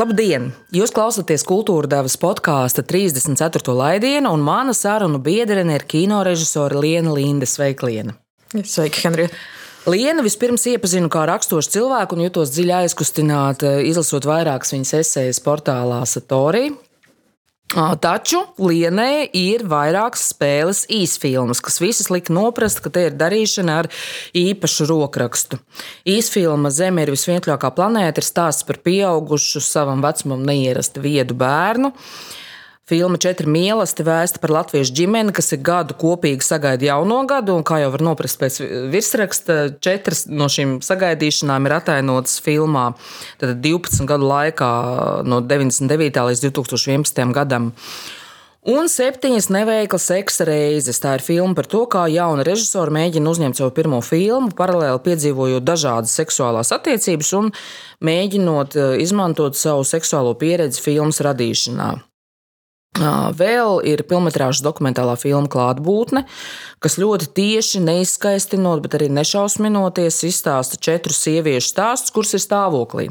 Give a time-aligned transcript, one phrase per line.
[0.00, 0.46] Labdien!
[0.72, 3.74] Jūs klausāties Kultūra Devas podkāstu 34.
[3.76, 7.44] laidienu, un mana sarunu biedrene ir kino režisore Liena Linde.
[7.44, 8.14] Sveika, Liena!
[8.54, 9.28] Sveika, Henrija!
[9.90, 16.00] Lienu vispirms iepazinu kā raksturošu cilvēku un jutos dziļi aizkustināta, izlasot vairākas viņas esejas portālā
[16.08, 16.70] Satorī.
[17.70, 23.88] Taču Lienē ir vairākas spēles īsfilmas, kas visas lika noprast, ka te ir darīšana ar
[24.34, 25.60] īpašu rokrakstu.
[26.02, 31.92] Īsfilma Zeme ir visvienkāršākā planēta, ir stāsts par pieaugušu, savam vecumam neierasti viedu bērnu.
[32.90, 37.62] Filma Četri mīlesti vēsta par latviešu ģimeni, kas ir gadu kopīgi sagaida jauno gadu, un
[37.66, 38.56] kā jau var noprast pēc
[38.90, 42.88] virsraksta, četras no šīm sagaidīšanām ir atainotas filmā.
[43.38, 44.70] Tad 12 gadu laikā,
[45.22, 46.18] no 99.
[46.32, 47.30] līdz 2011.
[47.36, 47.70] gadam.
[48.74, 50.98] Un septiņas neveiklas seksa reizes.
[51.00, 55.64] Tā ir filma par to, kā jauna režisora mēģina uzņemt savu pirmo filmu, paralēli piedzīvojot
[55.64, 57.54] dažādas seksuālās attiecības un
[58.04, 61.94] mēģinot eh, izmantot savu seksuālo pieredzi filmas radīšanā.
[62.98, 66.24] Vēl ir filmas dokumentālā filma klātbūtne,
[66.82, 73.08] kas ļoti tieši neizskaistinot, bet arī nešausminoties izstāsta četru sieviešu stāstus, kuras ir stāvoklī.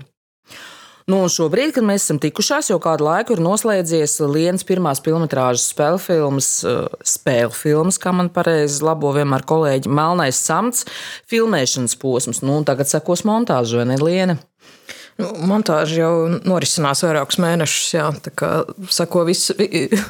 [1.10, 6.02] Nu, šobrīd, kad mēs esam tikušās, jau kādu laiku ir noslēdzies Lienas pirmās filmas spēļu
[6.04, 6.50] filmas,
[7.16, 10.86] spēļu filmas, kā man pareizi labo vienmēr kolēģi, Melnais samts,
[11.32, 12.44] filmēšanas posms.
[12.46, 14.38] Nu, tagad sekos montāža, vai ne Liena?
[15.20, 16.14] Nu, montāža jau
[16.48, 17.88] norisinās vairākus mēnešus.
[17.92, 18.50] Jā, tā kā
[18.94, 19.50] sako vis,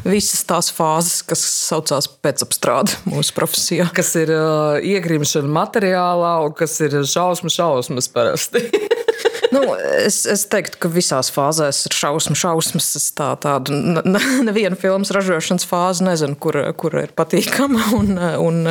[0.05, 3.89] visas tās fāzes, kas saucās pēcapstrāde mūsu profesijā.
[3.95, 8.61] Kas ir uh, iegrimšana materiālā un kas ir šausmu šausmas parasti.
[9.55, 9.63] nu,
[9.97, 12.93] es, es teiktu, ka visās fāzēs ir šausmu, šausmas.
[13.01, 13.73] Es tā, tādu
[14.47, 18.13] nevienu filmas ražošanas fāzi nezinu, kur, kur ir patīkama un,
[18.45, 18.61] un,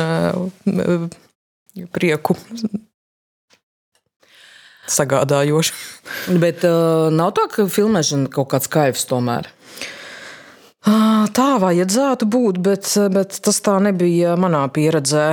[0.71, 1.09] un
[1.91, 2.39] prieku
[4.89, 5.77] sagādājoši.
[6.41, 9.49] Bet uh, nav tā, ka filmēšana kaut kāds kaivs tomēr.
[11.35, 15.25] Tā vajadzētu būt, bet, bet tas tā nebija manā pieredzē.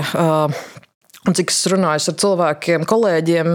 [1.26, 3.48] Un cik es runāju ar cilvēkiem, kolēģiem,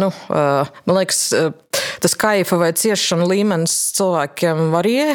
[0.00, 1.22] nu, man liekas,
[2.02, 5.12] tas kaifa vai ciešana līmenis cilvēkiem varie.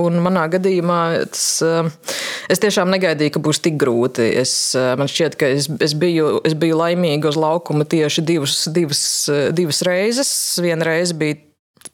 [0.00, 1.00] Un manā gadījumā
[1.32, 1.46] tas,
[2.50, 4.26] es tiešām negaidīju, ka būs tik grūti.
[4.42, 9.02] Es, man šķiet, ka es, es, biju, es biju laimīga uz laukuma tieši divas, divas,
[9.56, 10.30] divas reizes.
[10.64, 11.40] Viena reize bija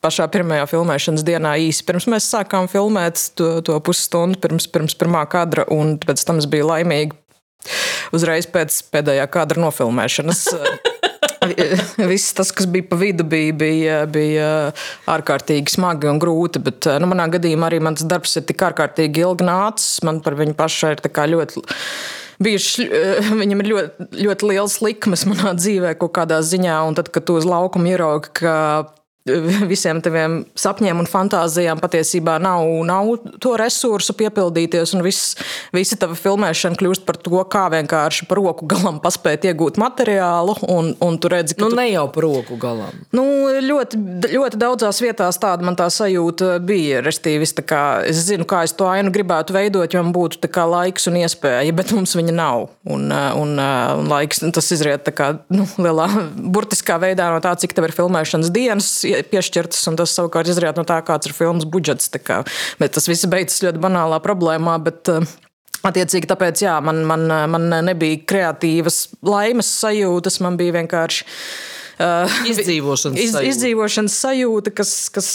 [0.01, 5.25] pašā pirmajā filmēšanas dienā, īsi pirms mēs sākām filmēt to, to pusstundu pirms, pirms pirmā
[5.31, 7.19] kadra, un pēc tam es biju laimīga
[8.17, 10.47] uzreiz pēc pēdējā kadra nofilmēšanas.
[12.11, 14.49] Viss tas, kas bija pa vidu, bija, bija, bija
[15.11, 16.62] ārkārtīgi smagi un grūti.
[16.65, 20.00] Bet nu, manā gadījumā arī mans darbs ir tik ārkārtīgi ilgi nācis.
[20.06, 21.65] Man par viņu pašu ir ļoti.
[22.41, 22.87] Bijuši,
[23.43, 26.78] viņam ir ļoti, ļoti liels likmes manā dzīvē, kaut kādā ziņā.
[26.88, 28.55] Un tad, kad tu uz laukuma ieraugi, ka
[29.70, 33.10] visiem taviem sapņiem un fantāzijām patiesībā nav, nav
[33.42, 35.34] to resursu piepildīties, un viss,
[35.76, 40.94] visa tava filmēšana kļūst par to, kā vienkārši par roku galam paspēt iegūt materiālu, un,
[41.04, 41.66] un tu redzi, ka.
[41.66, 41.81] Nu, tu...
[41.81, 43.03] ne jau par roku galam.
[43.16, 43.25] Nu,
[43.60, 44.00] ļoti,
[44.32, 47.02] ļoti daudzās vietās tāda man tā sajūta bija.
[47.04, 50.64] Restīvi, es, kā, es zinu, kā es to ainu gribētu veidot, jo man būtu kā,
[50.70, 52.70] laiks un iespēja, bet mums viņa nav.
[52.88, 56.08] Un, un, un laiks, tas izriet kā, nu, lielā,
[56.56, 58.91] burtiskā veidā no tā, cik tev ir filmēšanas dienas
[59.31, 62.10] piešķirtas, un tas savukārt izriet no tā, kāds ir filmas budžets.
[62.25, 62.43] Kā,
[62.81, 64.78] bet tas viss beidzas ļoti banālā problēmā.
[64.84, 65.31] Bet, eh,
[65.81, 73.16] Attiecīgi, tāpēc jā, man, man, man nebija kreatīvas laimes sajūtas, man bija vienkārši uh, izdzīvošanas,
[73.16, 73.49] iz, sajūta.
[73.49, 75.31] izdzīvošanas sajūta, kas, kas,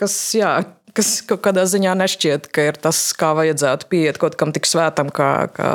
[0.00, 0.54] kas jā,
[0.94, 5.10] kas kaut kādā ziņā nešķiet, ka ir tas, kā vajadzētu pieiet kaut kam tik svētam,
[5.14, 5.74] kā, kā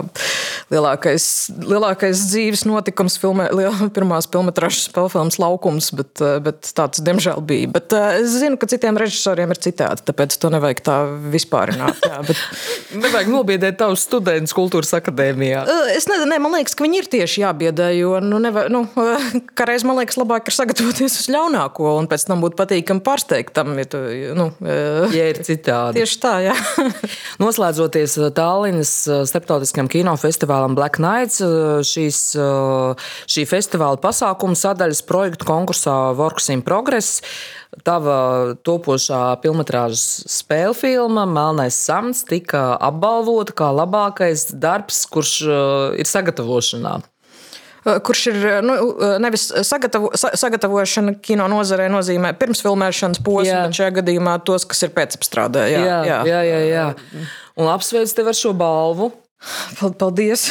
[0.72, 1.26] lielākais,
[1.60, 7.72] lielākais dzīves notikums, filmē, liela, pirmās filmas spēlfilmas laukums, bet, bet tāds diemžēl bija.
[7.76, 10.98] Bet eh, es zinu, ka citiem režisoriem ir citādi, tāpēc to nevajag tā
[11.36, 12.00] vispārināt.
[12.08, 12.40] Jā, bet...
[13.04, 15.66] nevajag nobiedēt tavus studentus kultūras akadēmijā.
[15.70, 18.82] Eh, es nezinu, ne, man liekas, ka viņi ir tieši jābiedē, jo nu, neva, nu,
[19.58, 23.76] kādreiz man liekas labāk ir sagatavoties uz ļaunāko un pēc tam būt patīkami pārsteigtam.
[23.80, 24.02] Ja tu,
[24.38, 26.00] nu, eh, ja ir citādi.
[26.00, 26.56] Tieši tā, jā.
[27.44, 32.20] Noslēdzoties uh, Tallinas uh, starptautiskajam kinofestivālam Black Nights, uh, šīs,
[33.30, 37.22] šī festivāla pasākuma sadaļas projektu konkursā Works in Progress.
[37.86, 45.36] Tava topošā filmas spēļu filma Melnais Samts tika apbalvota kā labākais darbs, kurš
[46.02, 46.98] ir sagatavošanā.
[47.86, 53.78] Eh, kurš ir eh, nu, eh, nevis sagatavo, sagatavošana kino nozarē, nozīmē pirmsfilmēšanas posmu, bet
[53.80, 55.66] šajā gadījumā tos, kas ir pēcapstrādē.
[55.72, 56.20] Jā, jā, jā.
[56.28, 57.26] jā, jā, jā.
[57.60, 59.12] Un apsveic tevi ar šo balvu.
[60.02, 60.50] Paldies!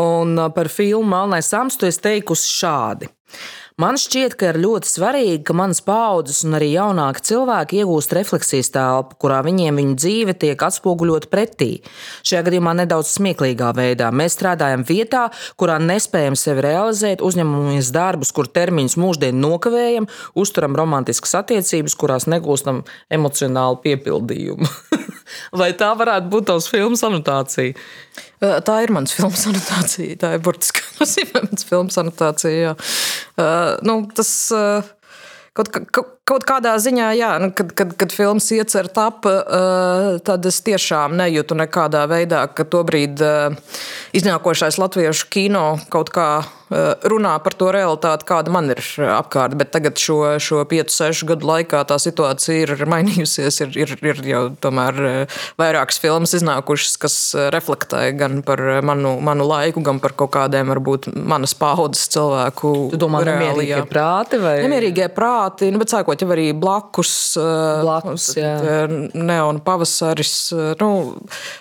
[0.00, 3.10] un par filmu Melnais Sams tu esi teikusi šādi.
[3.74, 8.68] Man šķiet, ka ir ļoti svarīgi, ka manas paudzes un arī jaunāki cilvēki iegūst refleksijas
[8.70, 11.80] telpu, kurā viņiem viņu dzīve tiek atspoguļota pretī.
[12.22, 14.12] Šajā gadījumā nedaudz smieklīgā veidā.
[14.14, 15.24] Mēs strādājam vietā,
[15.58, 20.06] kurā nespējam sevi realizēt, uzņemamies darbus, kur termiņus mūždien nokavējam,
[20.38, 24.70] uzturam romantiskas attiecības, kurās negūstam emocionālu piepildījumu.
[25.58, 27.74] Vai tā varētu būt tavs filmas anotācija?
[28.64, 30.18] Tā ir mans filmas anotācija.
[30.20, 30.84] Tā ir burtiski
[31.36, 32.74] mans filmas anotācija.
[33.38, 34.86] Uh, nu, tas uh,
[35.56, 40.46] kaut, kaut, kaut kādā ziņā, jā, nu, kad, kad, kad filmas iecer tapa, uh, tad
[40.50, 43.22] es tiešām nejūtu nekādā veidā, ka tobrīd
[44.16, 46.63] iznākošais latviešu kino kaut kā Eh,
[47.08, 48.80] runā par to realitāti, kāda man ir
[49.14, 49.56] apkārt.
[49.58, 53.60] Bet tagad šo, šo 5-6 gadu laikā tā situācija ir mainījusies.
[53.64, 59.16] Ir, ir, ir jau tomēr eh, vairākas filmas iznākušas, kas eh, reflektē gan par manu,
[59.24, 62.72] manu laiku, gan par kaut kādiem varbūt manas paudzes cilvēku.
[62.94, 64.56] Tu domā, nemierīgie prāti vai?
[64.64, 67.14] Nemierīgie prāti, nu, bet sākot jau arī blakus.
[67.84, 68.54] Blakus, jā.
[69.14, 70.34] Neona pavasaris.
[70.80, 70.90] Nu,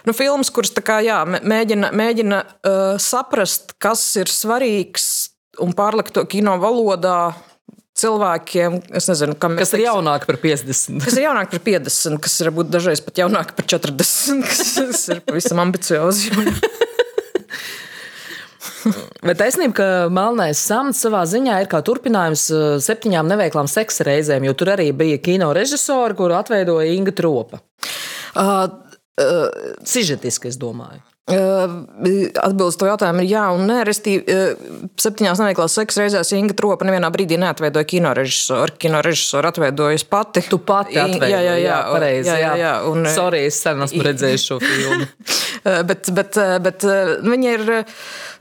[0.07, 5.02] nu, filmas, kuras tā kā jā, mēģina, mēģina uh, saprast, kas ir svarīgs
[5.61, 7.33] un pārlikt to kino valodā
[7.97, 11.03] cilvēkiem, nezinu, kas ir jaunāki par 50.
[11.03, 15.21] Kas ir jaunāki par 50, kas ir varbūt dažreiz pat jaunāki par 40, kas ir
[15.27, 16.33] pavisam ambiciozi.
[19.23, 24.44] Bet taisnība, ka Melnais samts savā ziņā ir kā turpinājums uh, septiņām neveiklām seksa reizēm,
[24.50, 27.61] jo tur arī bija kino režisori, kuru atveidoja Inga Tropa.
[28.33, 28.65] Uh,
[29.21, 29.47] uh,
[29.88, 31.00] Sižetiski, es domāju.
[31.23, 33.77] Atbildes to jautājumu ir jā un nē.
[33.87, 34.37] Restīvi,
[34.99, 38.75] septiņās neveiklās seksa reizēs Inga Tropa nevienā brīdī neatveidoja kino režisoru.
[38.81, 40.43] Kino režisoru atveidojas pati.
[40.49, 41.31] Tu pati atveidoji.
[41.31, 42.27] Jā, jā, jā, pareizi.
[42.27, 42.73] Jā, jā, jā.
[42.91, 45.07] Un, Sorry, es sen esmu redzējis šo filmu.
[45.89, 46.87] bet, bet, bet
[47.23, 47.73] viņa ir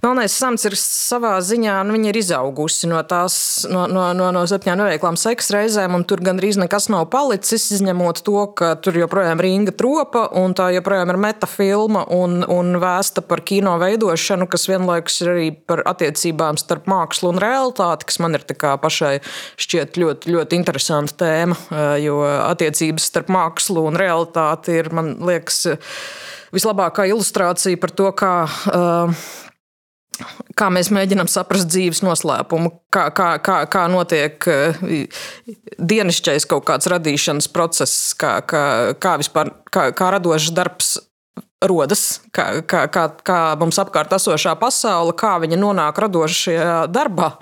[0.02, 3.35] Melnais samts ir savā ziņā, nu, viņa ir izaugusi no tās,
[3.70, 8.25] no, no, no, no septiņām neveiklām seksa reizēm, un tur gandrīz nekas nav palicis, izņemot
[8.26, 13.25] to, ka tur joprojām ir ringa tropa, un tā joprojām ir metafilma un, un vēsta
[13.27, 18.39] par kino veidošanu, kas vienlaikus ir arī par attiecībām starp mākslu un realitāti, kas man
[18.39, 19.15] ir pašai
[19.61, 21.59] šķiet ļoti, ļoti interesanta tēma,
[22.03, 25.65] jo attiecības starp mākslu un realitāti ir, man liekas,
[26.55, 29.25] vislabākā ilustrācija par to, kā uh,
[30.59, 34.83] kā mēs mēģinām saprast dzīves noslēpumu, kā, kā, kā, kā notiek eh,
[35.79, 38.65] dienasčais kaut kāds radīšanas process, kā, kā,
[39.03, 40.95] kā vispār kā, kā radošs darbs
[41.69, 47.32] rodas, kā, kā, kā, kā mums apkārt esošā pasaule, kā viņa nonāk radošajā darbā.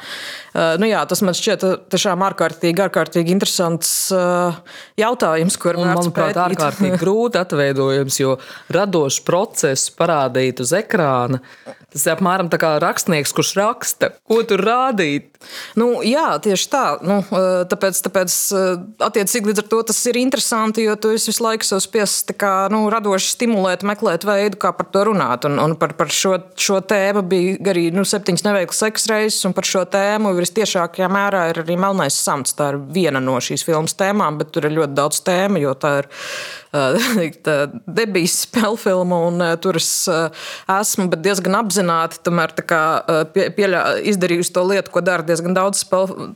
[0.50, 4.56] Uh, nu jā, tas man šķiet tiešām ārkārtīgi, ārkārtīgi interesants uh,
[5.00, 6.42] jautājums, kur man manuprāt, pētīt.
[6.46, 8.38] ārkārtīgi grūti atveidojams, jo
[8.74, 11.42] radošs process parādīt uz ekrāna
[11.90, 15.40] Tas ir apmēram tā kā rakstnieks, kurš raksta, ko tur rādīt.
[15.78, 16.84] Nu, jā, tieši tā.
[17.02, 17.18] Nu,
[17.70, 18.36] tāpēc, tāpēc
[19.08, 22.30] attiecīgi līdz ar to tas ir interesanti, jo tu visu laiku spiests
[22.70, 25.46] nu, radoši stimulēt, meklēt veidu, kā par to runāt.
[25.48, 29.68] Un, un par, par šo, šo tēmu bija arī nu, septiņas neveiklas eksreizes, un par
[29.68, 32.56] šo tēmu visciešākajā mērā ir arī Melnais samts.
[32.58, 36.00] Tā ir viena no šīs filmas tēmām, bet tur ir ļoti daudz tēmu, jo tā
[36.02, 36.10] ir
[38.00, 39.90] debijas spēļu filma, un tur es
[40.70, 42.82] esmu diezgan apzināti tomēr, kā,
[43.34, 45.82] pieļā, izdarījusi to lietu, ko dara diezgan daudz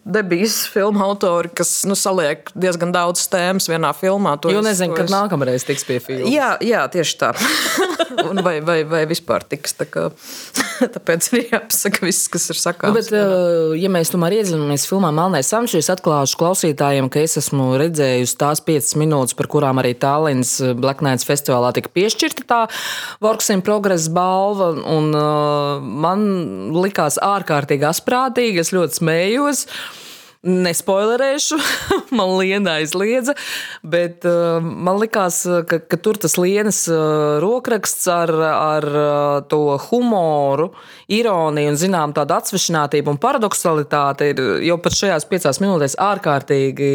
[0.04, 4.37] debijas filmu autori, kas nu, saliek diezgan daudz tēmas vienā filmā.
[4.43, 5.14] To jo nezinu, kad es...
[5.14, 6.33] nākamreiz tiks pie filmas.
[6.35, 7.35] Jā, jā tieši tā.
[8.47, 9.75] vai, vai, vai vispār tiks.
[9.78, 10.04] Tā kā,
[10.94, 12.94] tāpēc ir jāpasaka viss, kas ir sakāms.
[12.94, 17.73] Nu, bet, ja mēs tomēr iedziļināmies filmā Melnais Samčs, es atklāšu klausītājiem, ka es esmu
[17.80, 22.62] redzējusi tās piecas minūtes, par kurām arī Tallinas eh, Black Nights festivālā tika piešķirta tā
[23.25, 24.73] Works in Progress balva.
[24.94, 26.25] Un, uh, man
[26.75, 29.66] likās ārkārtīgi asprātīgi, es ļoti smējos.
[30.45, 31.57] Nespoilerēšu,
[32.19, 33.33] man liena aizliedza,
[33.81, 35.39] bet uh, man likās,
[35.71, 40.69] ka, ka tur tas lienas uh, rokraksts ar, ar uh, to humoru,
[41.09, 46.93] ironiju un, zinām, tādu atsvešinātību un paradoxalitāti ir jau pat šajās piecās minūtēs ārkārtīgi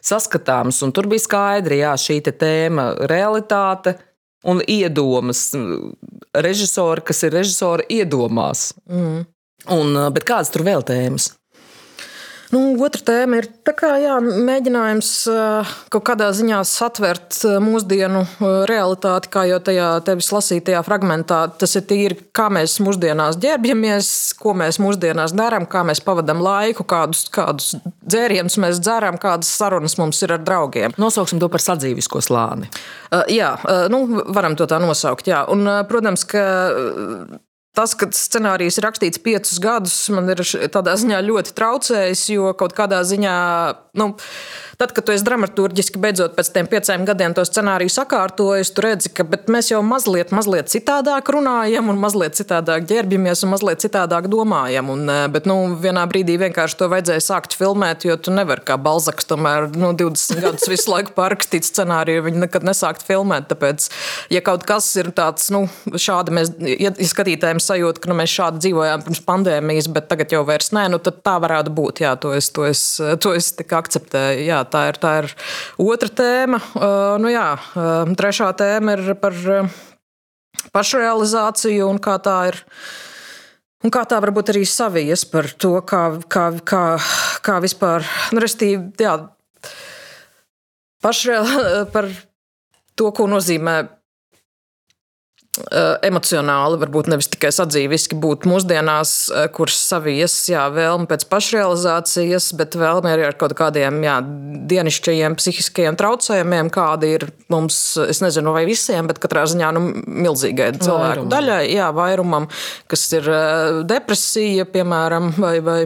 [0.00, 0.80] saskatāms.
[0.86, 3.98] Un tur bija skaidri, jā, šī tēma- realitāte.
[4.48, 5.50] Un iedomas,
[6.32, 8.70] režisori, kas ir režisori, iedomās.
[8.88, 9.26] Mm.
[9.74, 11.34] Un, uh, bet kādas tur vēl tēmas?
[12.48, 15.08] Nu, otra tēma ir kā, jā, mēģinājums
[15.92, 18.22] kaut kādā ziņā satvert mūsdienu
[18.68, 21.42] realitāti, kā jau tajā tevis lasītajā fragmentā.
[21.60, 26.86] Tas ir tīri, kā mēs mūsdienās ģērbjamies, ko mēs mūsdienās darām, kā mēs pavadām laiku,
[26.88, 27.74] kādus, kādus
[28.08, 30.96] dzērienus mēs dzeram, kādas sarunas mums ir ar draugiem.
[30.96, 32.70] Nosauksim to par sadzīvisko slāni.
[33.28, 33.58] Jā,
[33.92, 35.28] nu, varam to tā nosaukt.
[35.28, 35.44] Jā.
[35.52, 36.46] Un, protams, ka
[37.76, 42.74] tas, ka scenārijs ir rakstīts piecus gadus, man ir tādā ziņā ļoti traucējis, jo kaut
[42.78, 43.36] kādā ziņā.
[43.98, 44.12] Nu,
[44.78, 49.10] Tad, kad tu esi dramaturgiski beidzot pēc tam pieciem gadiem to scenāriju sakārtojis, tu redzi,
[49.10, 54.92] ka mēs jau mazliet, mazliet citādāk runājam, un mazliet citādāk ģērbjamies, un mazliet citādāk domājam.
[54.94, 58.76] Un, eh, bet nu, vienā brīdī vienkārši to vajadzēja sākt filmēt, jo tu nevari kā
[58.78, 63.50] Balzaks, tomēr nu, 20 gadus visu laiku pārrakstīt scenāriju, viņi nekad nesākt filmēt.
[63.50, 63.88] Tāpēc,
[64.30, 68.62] ja kaut kas ir tāds, nu, šādi mēs, ja skatītājiem sajūta, ka nu, mēs šādi
[68.68, 72.06] dzīvojām pirms pandēmijas, bet tagad jau vairs nē, nu, tad tā varētu būt.
[72.06, 72.86] Jā, to es, to es,
[73.18, 74.46] to es akceptēju.
[74.46, 75.30] Jā, tā ir, tā ir
[75.82, 76.60] otra tēma.
[76.76, 79.80] Uh, nu, jā, uh, trešā tēma ir par uh,
[80.74, 82.62] pašrealizāciju un kā tā ir.
[83.86, 86.84] Un kā tā varbūt arī savies par to, kā, kā, kā,
[87.46, 89.14] kā vispār, nu, restīvi, jā,
[91.04, 92.10] pašrealizācija par
[92.98, 93.76] to, ko nozīmē
[96.06, 102.76] emocionāli, varbūt nevis tikai sadzīviski būt mūsdienās, eh, kuras savies jā, vēlme pēc pašrealizācijas, bet
[102.78, 104.18] vēlme arī ar kaut kādiem jā,
[104.72, 110.72] dienišķajiem psihiskajiem traucējumiem, kādi ir mums, es nezinu, vai visiem, bet katrā ziņā nu, milzīgai
[110.78, 111.32] cilvēku vairumam.
[111.32, 112.48] daļai, jā, vairumam,
[112.90, 115.80] kas ir eh, depresija, piemēram, vai, vai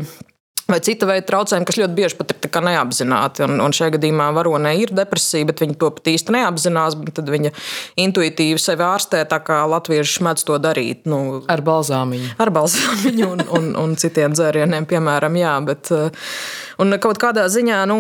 [0.71, 3.45] vai cita veida traucējumi, kas ļoti bieži pat ir neapzināti.
[3.47, 6.97] Un, un šajā gadījumā varonē ir depresija, bet viņa to pat īsti neapzinās.
[7.16, 7.52] Tad viņa
[8.02, 11.04] intuitīvi sevi ārstē, tā kā latvieši mēdz to darīt.
[11.11, 12.35] Nu, ar balzāmiņu.
[12.42, 15.38] Ar balzāmiņu un, un, un citiem dzērieniem, piemēram.
[15.42, 15.92] Jā, bet,
[16.83, 17.99] un kaut kādā ziņā, nu,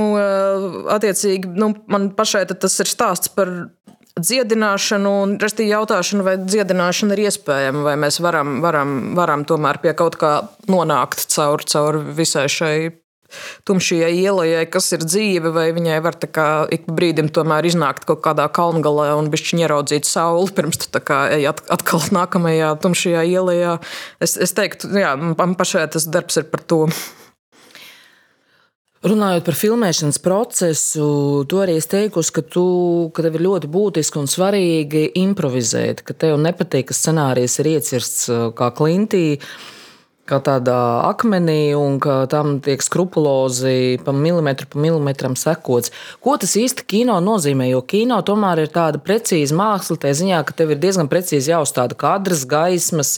[0.92, 3.50] attiecīgi, nu, man pašai tas ir stāsts par
[4.20, 9.94] dziedināšanu, un rastī jautāšanu, vai dziedināšana ir iespējama, vai mēs varam, varam, varam tomēr pie
[9.98, 10.34] kaut kā
[10.70, 12.74] nonākt caur, caur visai šai
[13.64, 18.48] tumšajai ielai, kas ir dzīve, vai viņai var ik pa brīdim tomēr iznākt kaut kādā
[18.52, 20.92] kalngalā un bišķiņi ieraudzīt sauli, pirms tu
[21.38, 23.78] ej atkal nākamajā tumšajā ielā.
[24.20, 26.84] Es, es teiktu, jā, man pašai tas darbs ir par to.
[29.02, 31.06] Runājot par filmēšanas procesu,
[31.50, 32.66] tu arī esi teikusi, ka, tu,
[33.10, 38.28] ka tev ir ļoti būtiski un svarīgi improvizēt, ka tev nepatīk, ka scenārijs ir iecirsts
[38.30, 39.40] uh, kā klintī
[40.28, 45.90] kā tādā akmenī, un ka tam tiek skrupulozi pa milimetru pa milimetram sekots.
[46.22, 47.66] Ko tas īsti kino nozīmē?
[47.72, 51.98] Jo kino tomēr ir tāda precīza māksla, tā ziņā, ka tev ir diezgan precīzi jāuzstāda
[51.98, 53.16] kadras, gaismas,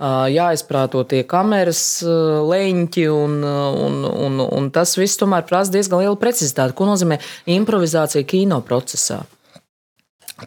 [0.00, 6.76] jāizprāto tie kameras leņķi, un, un, un, un tas viss tomēr prasa diezgan lielu precizitāti.
[6.76, 7.20] Ko nozīmē
[7.52, 9.22] improvizācija kino procesā?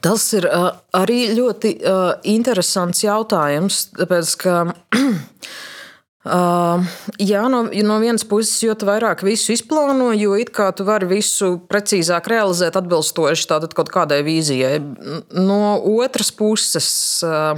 [0.05, 0.45] Tas ir
[0.93, 1.71] arī ļoti
[2.29, 4.59] interesants jautājums, tāpēc ka
[6.19, 6.83] Uh,
[7.15, 11.53] jā, no, no vienas puses, jo vairāk visu izplāno, jo it kā tu vari visu
[11.71, 13.47] precīzāk realizēt, atbilstoši
[13.77, 14.81] kaut kādai vīzijai.
[15.39, 16.89] No otras puses,
[17.23, 17.55] uh,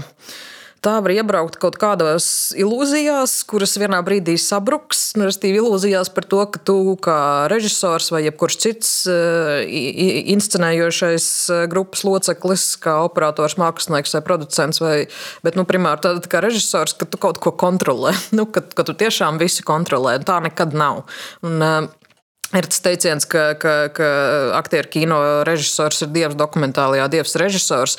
[0.81, 2.25] tā var iebraukt kaut kādās
[2.57, 5.11] ilūzijās, kuras vienā brīdī sabruks.
[5.17, 7.17] Nu, Restīvi ilūzijās par to, ka tu kā
[7.51, 9.61] režisors vai jebkurš cits uh,
[10.35, 14.95] inscenējošais uh, grupas loceklis, kā operators, mākslinieks vai producents, vai,
[15.45, 18.97] bet nu, primāri tāda kā režisors, ka tu kaut ko kontrolē, nu, ka, ka tu
[18.97, 20.17] tiešām visu kontrolē.
[20.25, 21.05] Tā nekad nav.
[21.45, 22.00] Un, uh,
[22.51, 24.07] Ir tas teiciens, ka, ka, ka
[24.57, 27.95] aktieru kino režisors ir dievs dokumentālajā, dievs režisors.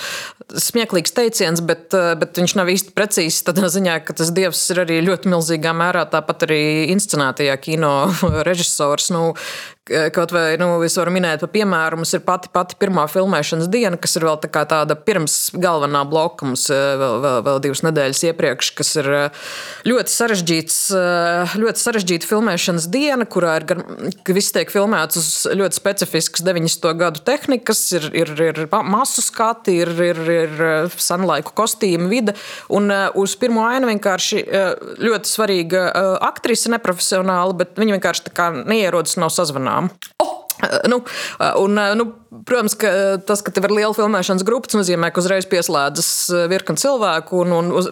[0.60, 1.88] Smieklīgs teiciens, bet,
[2.20, 3.40] bet viņš nav īsti precīzs.
[3.46, 7.94] Tādā ziņā, ka tas dievs ir arī ļoti milzīgā mērā tāpat arī inscenētajā kino
[8.48, 9.08] režisors.
[9.14, 9.32] Nu,
[9.90, 13.96] Kaut vai nu, es varu minēt, par piemēru, mums ir pati, pati pirmā filmēšanas diena,
[13.98, 18.20] kas ir vēl tā tāda pirms galvenā bloka, mums eh, vēl, vēl, vēl divas nedēļas
[18.28, 19.40] iepriekš, kas ir eh,
[19.90, 23.82] ļoti sarežģīts, eh, ļoti sarežģīta filmēšanas diena, kurā ir gan,
[24.30, 26.94] viss tiek filmēts uz ļoti specifiskas 90.
[27.02, 32.36] gadu tehnikas, ir, ir, ir masu skati, ir, ir, ir senlaiku kostīmu vide,
[32.70, 32.86] un
[33.18, 34.46] uz pirmo ainu vienkārši
[35.02, 35.84] ļoti svarīga
[36.30, 38.38] aktrise, neprofesionāla, bet viņa vienkārši
[38.70, 39.90] neierodas no sazvanā sarunām.
[40.18, 40.41] Oh!
[40.90, 41.02] Nu,
[41.58, 42.04] un, nu,
[42.46, 42.90] protams, ka
[43.26, 46.10] tas, ka tev ir liela filmēšanas grupa, nozīmē, ka uzreiz pieslēdzas
[46.50, 47.88] virkni cilvēku un, un uz,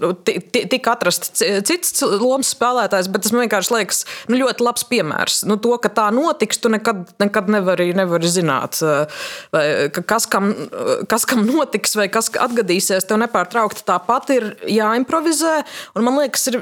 [0.54, 3.10] tika atrasts cits lomas spēlētājs.
[3.12, 5.40] Bet tas man vienkārši liekas nu, ļoti labs piemērs.
[5.50, 8.80] Nu, to, ka tā notiks, tu nekad, nekad nevari, nevari zināt,
[9.54, 9.64] vai,
[9.98, 10.52] kas, kam,
[11.10, 13.08] kas kam notiks vai kas atgadīsies.
[13.10, 15.56] Tev nepārtraukti tāpat ir jāimprovizē.
[15.98, 16.60] Man liekas, ir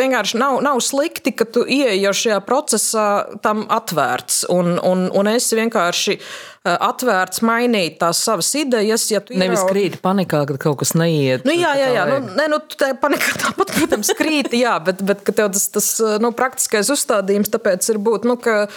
[0.00, 3.06] vienkārši nav, nav slikti, ka tu ieej jau šajā procesā
[3.44, 4.46] tam atvērts.
[4.52, 6.18] Un, un, un es vienkārši
[6.62, 9.08] atvērts mainīt tās savas idejas.
[9.10, 11.46] Ja Nevis krīt panikā, kad kaut kas neiet.
[11.46, 12.04] Nu, jā, jā, jā.
[12.06, 15.88] Nu, ne, nu, tā panikā tāpat, protams, krīt, jā, bet, bet tev tas, tas
[16.22, 18.68] nu, praktiskais uzstādījums tāpēc ir būt, nu, ka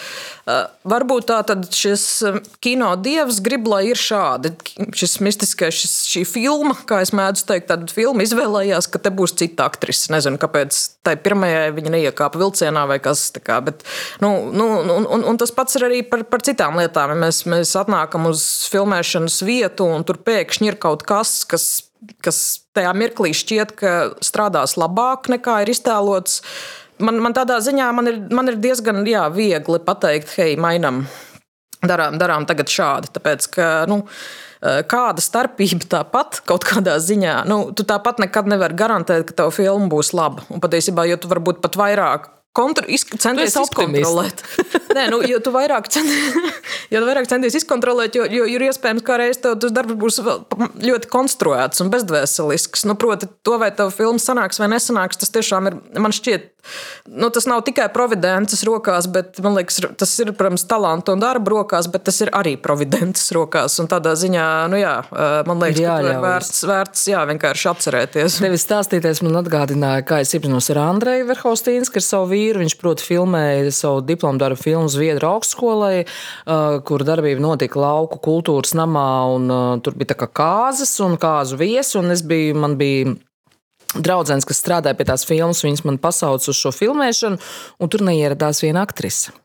[0.86, 2.08] varbūt tā tad šis
[2.64, 4.56] kino dievs grib, lai ir šādi.
[4.98, 9.38] Šis mistiskais, šis, šī filma, kā es mēdzu teikt, tāda filma izvēlējās, ka te būs
[9.38, 10.10] cita aktrise.
[10.14, 13.62] Nezinu, kāpēc tai pirmajai viņa neiekāpa vilcienā vai kas tā.
[13.66, 13.86] Bet,
[14.24, 17.14] nu, nu, un, un, un tas pats ir arī par, par citām lietām.
[17.14, 21.68] Ja mēs, mēs atnākam uz filmēšanas vietu, un tur pēkšņi ir kaut kas, kas,
[22.24, 22.40] kas
[22.76, 23.94] tajā mirklī šķiet, ka
[24.26, 26.42] strādās labāk nekā ir iztēlots.
[27.04, 31.04] Man, man tādā ziņā man ir, man ir diezgan jā, viegli pateikt, hei, mainām,
[31.84, 33.12] darām, darām tagad šādi.
[33.16, 34.06] Tāpēc, ka, nu,
[34.90, 37.42] kāda starpība tāpat kaut kādā ziņā.
[37.50, 40.46] Nu, tu tāpat nekad nevari garantēt, ka tava filma būs laba.
[40.50, 42.88] Un patiesībā, jo tu varbūt pat vairāk Kontru,
[43.20, 44.44] centies izkontrolēt.
[44.96, 46.08] Nē, nu, jo tu vairāk, cen...
[46.94, 51.12] jo tu vairāk centies izkontrolēt, jo, jo ir iespējams, ka reiz tas darbs būs ļoti
[51.12, 52.88] konstruēts un bezdvēselisks.
[52.88, 56.55] Nu, proti, to vai tev filma sanāks vai nesanāks, tas tiešām ir, man šķiet,
[57.10, 61.90] nu, tas nav tikai providences rokās, bet liekas, tas ir, protams, talanta un darba rokās,
[61.92, 63.78] bet tas ir arī providences rokās.
[63.82, 64.96] Un tādā ziņā, nu jā,
[65.48, 68.40] man liekas, jā, ka ir vērts, vērts jā, vienkārši atcerēties.
[68.46, 72.64] Tevis stāstīties man atgādināja, kā es iepazinos ar Andreju Verhostīnu, kas savu vīru.
[72.64, 76.06] Viņš, proti, filmēja savu diplomu darbu filmu Zviedru augstskolai,
[76.88, 79.08] kur darbība notika lauku kultūras namā.
[79.36, 79.54] Un,
[79.86, 81.98] tur bija kā kāzas un kāzu viesi.
[82.00, 83.16] Un es biju, man bija
[83.94, 85.64] draugs, kas strādāja pie tās filmas.
[85.66, 87.42] Viņas man pasauca uz šo filmēšanu,
[87.80, 89.36] un tur neieradās viena aktrise.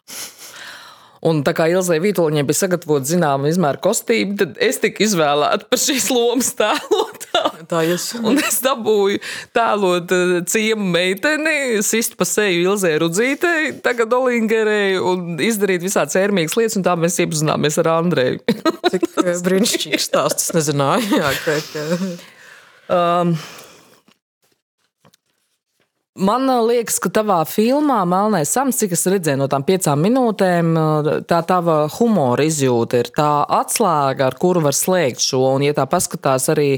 [1.20, 5.80] Un tā kā Ilzai Vitoļņai bija sagatavota zināma izmēra kostīme, tad es tiku izvēlēta par
[5.82, 7.66] šīs lomas tēlotāju.
[7.68, 8.06] Tā jūs.
[8.24, 9.20] Un es dabūju
[9.56, 16.56] tēlot eh, ciemu meiteni, sist pa seju Ilzai Rudzītei, tagad Olingerei un izdarīt visādas ērmīgas
[16.56, 18.40] lietas, un tā mēs iepazināmies ar Andreju.
[18.88, 21.20] Cik eh, brīnišķīgs stāsts, es nezināju.
[21.20, 21.60] Jā, ka...
[22.90, 23.36] Um,
[26.20, 30.74] Man liekas, ka tavā filmā Melnais Sams, cik es redzēju no tām piecām minūtēm,
[31.30, 33.28] tā tava humora izjūta ir tā
[33.60, 35.40] atslēga, ar kuru var slēgt šo.
[35.54, 36.68] Un, ja tā paskatās arī,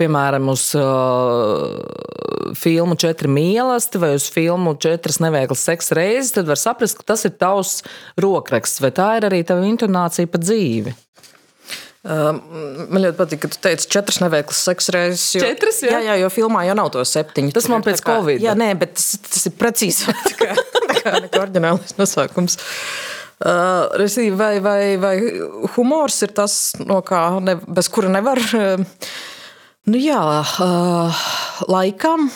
[0.00, 1.80] piemēram, uz uh,
[2.60, 7.24] filmu Četri mīlesti vai uz filmu Četras neveiklas seksa reizes, tad var saprast, ka tas
[7.24, 7.78] ir tavs
[8.20, 10.92] rokraksts, vai tā ir arī tava intonācija pa dzīvi.
[12.04, 15.24] Man ļoti patīk, ka tu teici, četras neveiklas seksa reizes.
[15.38, 15.96] Jo, četras, jā?
[15.96, 17.54] jā, jā, jo filmā jau nav to septiņu.
[17.56, 18.44] Tas man pēc kā, Covid.
[18.44, 20.50] Jā, nē, bet tas, tas ir precīzāk nekā,
[20.90, 22.58] nekā, nekā oriģinālais nosaukums.
[23.44, 24.04] Uh,
[24.36, 25.14] vai, vai, vai
[25.78, 28.40] humors ir tas, no kā, ne, bez kura nevar,
[29.88, 31.24] nu jā, uh,
[31.72, 32.28] laikam.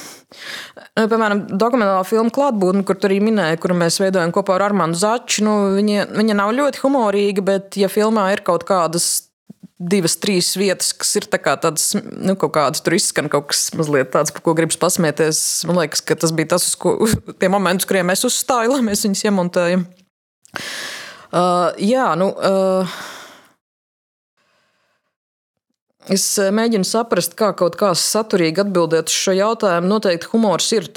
[0.99, 5.45] Piemēram, dokumentālā filma Klātbūtne, kur arī minēja, kuru mēs veidojam kopā ar Armānu Začu.
[5.47, 9.28] Nu, viņa, viņa nav ļoti humorīga, bet, ja filmā ir kaut kādas
[9.79, 14.11] divas, trīs vietas, kas ir tā tādas, nu, kaut kādas tur izskan kaut kas mazliet
[14.15, 15.43] tāds, par ko gribas pasmieties.
[15.71, 16.97] Man liekas, ka tas bija tas, uz ko
[17.41, 19.87] tie momenti, kuriem es uzstāju, lai mēs viņus iemontējam.
[21.29, 22.33] Uh, jā, nu.
[22.35, 22.99] Uh,
[26.13, 29.91] Es eh, mēģinu saprast, kā kaut kā saturīgi atbildēt uz šo jautājumu.
[29.91, 30.89] Noteikti humors ir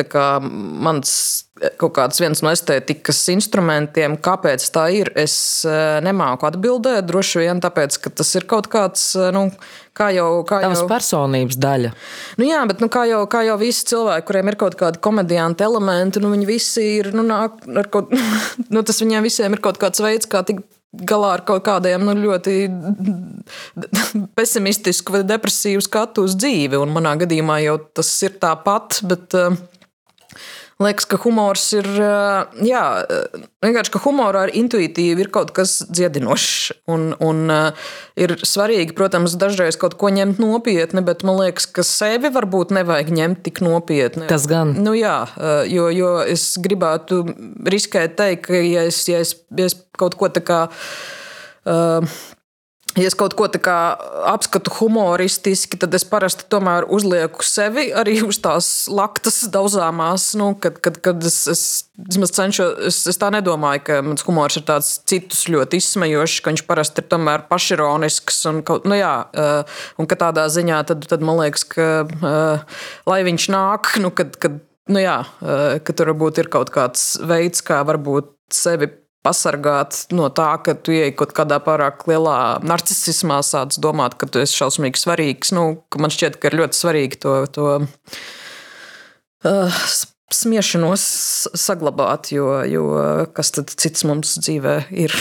[0.41, 1.11] mans
[1.59, 4.15] eh, kaut kāds viens no estētikas instrumentiem.
[4.23, 5.11] Kāpēc tā ir?
[5.19, 5.35] Es
[5.67, 7.09] eh, nemāku atbildēt.
[7.09, 9.09] Droši vien tāpēc, ka tas ir kaut kāds.
[9.35, 9.49] Nu,
[9.97, 11.91] kā jau tā ir personības daļa.
[12.39, 15.67] Nu, jā, bet nu, kā, jau, kā jau visi cilvēki, kuriem ir kaut kādi komedianti
[15.67, 17.11] elementi, nu, viņi visi ir.
[17.17, 17.59] Nu, nāk,
[17.91, 18.15] kaut,
[18.73, 22.15] nu, tas viņiem visiem ir kaut kāds veids, kā tikt galā ar kaut kādiem nu,
[22.19, 22.55] ļoti
[24.37, 26.79] pesimistisku vai depresīvu skatu uz dzīvi.
[26.81, 29.55] Un manā gadījumā jau tas ir tāpat, bet uh,
[30.85, 31.87] liekas, ka humors ir.
[32.65, 32.83] Jā,
[33.63, 36.73] vienkārši, ka humorā ir intuitīvi ir kaut kas dziedinošs.
[36.91, 37.53] Un, un
[38.19, 43.13] ir svarīgi, protams, dažreiz kaut ko ņemt nopietni, bet man liekas, ka sevi varbūt nevajag
[43.19, 44.27] ņemt tik nopietni.
[44.31, 44.75] Tas gan.
[44.81, 45.23] Nu, jā,
[45.69, 47.23] jo, jo es gribētu
[47.67, 50.69] riskēt teikt, ka ja es, ja es, ja es kaut ko tādu.
[51.61, 52.01] Uh,
[52.99, 53.45] Ja es kaut ko
[54.27, 60.31] apskatu humoristiski, tad es parasti tomēr uzlieku sevi arī uz tās laktas daudzāmās.
[60.39, 61.63] Nu, kad, kad, kad es, es,
[62.11, 66.51] es cenšos, es, es tā nedomāju, ka mans humors ir tāds citus ļoti izsmejošs, ka
[66.51, 68.43] viņš parasti ir tomēr pašironisks.
[68.51, 73.21] Un, nu, jā, eh, un ka tādā ziņā tad, tad man liekas, ka eh, lai
[73.29, 74.59] viņš nāk, nu, kad, kad,
[74.91, 78.91] nu, jā, eh, ka tur varbūt ir kaut kāds veids, kā varbūt sevi
[79.25, 84.41] pasargāt no tā, ka tu ej kaut kādā pārāk lielā narcismā, sāc domāt, ka tu
[84.41, 85.53] esi šausmīgi svarīgs.
[85.55, 87.67] Nu, man šķiet, ka ir ļoti svarīgi to, to
[89.45, 89.83] uh,
[90.33, 91.05] smiešanos
[91.59, 92.87] saglabāt, jo, jo
[93.35, 95.15] kas tad cits mums dzīvē ir?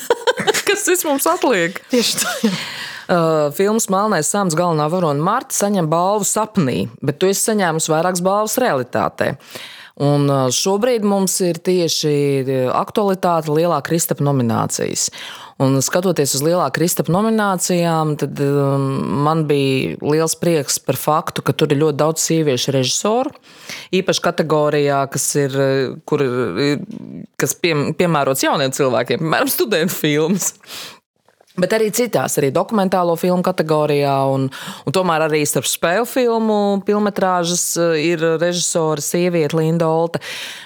[0.68, 1.80] kas viss mums atliek.
[1.92, 2.36] Tieši tā.
[2.46, 2.54] Jā.
[3.10, 8.22] Uh, filmas Melnais Sāms galvenā varona Marta saņem balvu sapnī, bet tu esi saņēmusi vairākas
[8.22, 9.32] balvas realitātē.
[10.00, 12.12] Un šobrīd mums ir tieši
[12.72, 15.08] aktualitāte lielā Kristapa nominācijas.
[15.60, 18.38] Un skatoties uz lielā Kristapa nominācijām, tad
[19.26, 23.34] man bija liels prieks par faktu, ka tur ir ļoti daudz sieviešu režisoru.
[23.92, 25.58] Īpaši kategorijā, kas ir,
[26.08, 26.24] kur,
[27.40, 30.54] kas pie, piemērots jauniem cilvēkiem, piemēram, studentu filmas.
[31.58, 34.46] Bet arī citās, arī dokumentālo filmu kategorijā, un,
[34.86, 37.64] un tomēr arī starp spēļu filmu, filmas
[37.98, 40.22] ir režisora sieviete Linda Olte.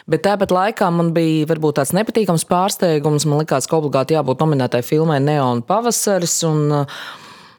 [0.07, 3.25] Bet tāpat laikā man bija varbūt tāds nepatīkams pārsteigums.
[3.25, 6.43] Man liekas, ka obligāti jābūt nominētai filmai Neona Pavasaris.
[6.45, 6.85] Un,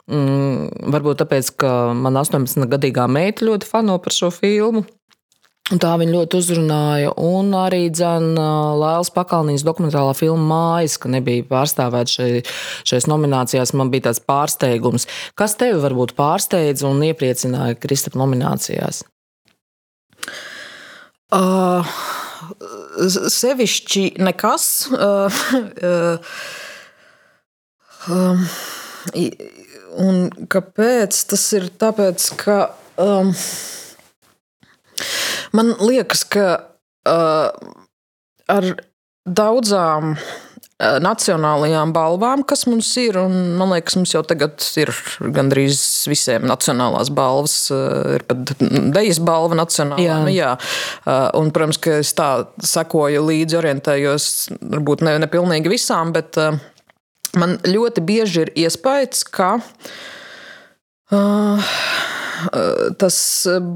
[0.05, 4.83] Mm, varbūt tāpēc, ka man 18-gadīgā meita ļoti fano par šo filmu.
[5.73, 7.12] Un tā viņa ļoti uzrunāja.
[7.25, 12.28] Un arī Lēlas Pakalniņas dokumentālā filma Mājas, ka nebija pārstāvēta šai,
[12.86, 15.08] šajās nominācijās, man bija tāds pārsteigums.
[15.34, 19.01] Kas tevi varbūt pārsteidza un iepriecināja Kristapa nominācijās?
[21.34, 21.95] Uh,
[23.34, 24.67] sevišķi nekas.
[24.93, 25.39] Uh,
[25.82, 26.36] uh,
[28.13, 28.45] um,
[30.06, 31.23] un kāpēc?
[31.34, 32.60] Tas ir tāpēc, ka.
[33.01, 33.34] Um,
[35.56, 36.48] Man liekas, ka
[37.08, 37.50] uh,
[38.52, 38.68] ar
[39.26, 43.18] daudzām uh, nacionālajām balvām, kas mums ir.
[43.20, 44.91] Man liekas, mums jau tagad ir
[45.36, 45.80] gandrīz
[46.12, 47.58] visiem nacionālās balvas.
[47.74, 48.56] Uh, ir pat
[48.96, 50.04] dejas balva nacionālā.
[50.04, 50.20] Jā.
[50.26, 50.54] Nu, jā.
[51.06, 52.30] Uh, un, protams, ka es tā
[52.76, 56.39] sekoju līdzi, orientējos varbūt ne, ne pilnīgi visām, bet
[57.39, 59.56] man ļoti bieži ir iespējas, ka.
[61.13, 61.74] Uh,
[63.02, 63.17] tas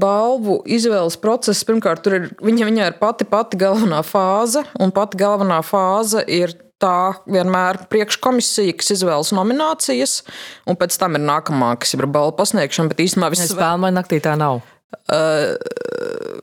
[0.00, 5.20] balvu izvēles process, pirmkārt, tur ir viņa, viņa ir pati pati galvenā fāze, un pati
[5.20, 10.20] galvenā fāze ir tā vienmēr priekškomisija, kas izvēlas nominācijas,
[10.68, 12.92] un pēc tam ir nākamā, kas ir balvu pasniegšana.
[12.92, 14.62] Bet īstenībā viss spēlē vai naktī tā nav.
[15.10, 16.40] Uh,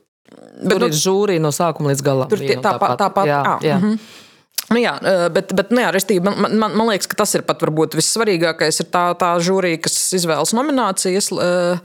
[0.62, 2.30] bet, tur nu, ir žūrija no sākuma līdz galam.
[2.30, 2.96] Tur ir tāpat.
[3.00, 3.80] Tā, tā, jā, jā.
[3.80, 4.26] Mm -hmm.
[4.68, 4.94] Nu jā,
[5.32, 8.82] bet, bet nu jā, restīvi, man, man, man liekas, ka tas ir pat varbūt vissvarīgākais.
[8.82, 11.30] Ir tā, tā žūrija, kas izvēlas nominācijas.
[11.32, 11.80] Uh,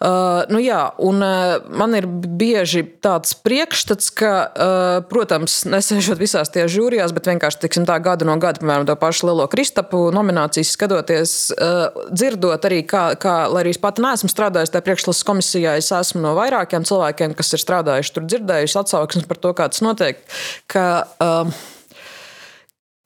[0.00, 6.48] Uh, nu jā, un uh, man ir bieži tāds priekšstats, ka, uh, protams, nesēžot visās
[6.48, 10.70] tajās žūrijās, bet vienkārši tiksim, tā gada no gada, piemēram, to pašu Lielo Kristapu nominācijas
[10.72, 15.74] skatoties, uh, dzirdot arī, kā, kā, lai arī es pati neesmu strādājusi tajā priekšlases komisijā,
[15.76, 19.84] es esmu no vairākiem cilvēkiem, kas ir strādājuši tur, dzirdējuši atsauksmes par to, kā tas
[19.84, 20.24] notiek.
[20.72, 20.86] Ka,
[21.20, 21.60] uh,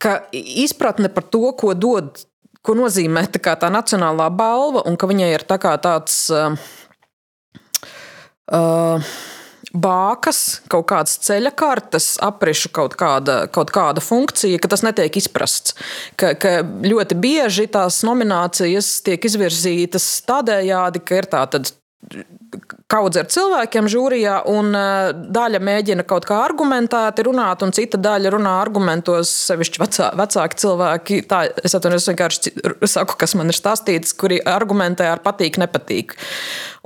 [0.04, 2.24] ka izpratne par to, ko dod,
[2.64, 6.26] ko nozīmē tā, tā nacionālā balva, un ka viņai ir tā tāds.
[8.44, 9.00] Uh,
[9.74, 15.74] bākas, kaut kādas ceļa kartes, aprišu kaut kāda, kaut kāda funkcija, ka tas netiek izprasts.
[16.20, 21.64] Ka, ka ļoti bieži tās nominācijas tiek izvirzītas tādējādi, ka ir tāda
[22.90, 28.34] kaudze ar cilvēkiem žūrijā, un eh, daļa mēģina kaut kā argumentēti runāt, un cita daļa
[28.34, 31.20] runā argumentos, sevišķi vecā, vecāki cilvēki.
[31.30, 32.54] Tā, es atvainojos, vienkārši
[32.90, 36.16] saku, kas man ir stāstīts, kuri argumentē ar patīk, nepatīk.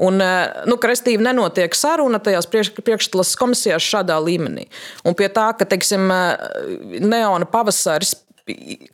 [0.07, 4.69] Un, eh, nu, restīvi nenotiek saruna tajās priekš, priekšstlas komisijās šādā līmenī.
[5.05, 8.15] Un pie tā, ka, teiksim, eh, neona pavasaris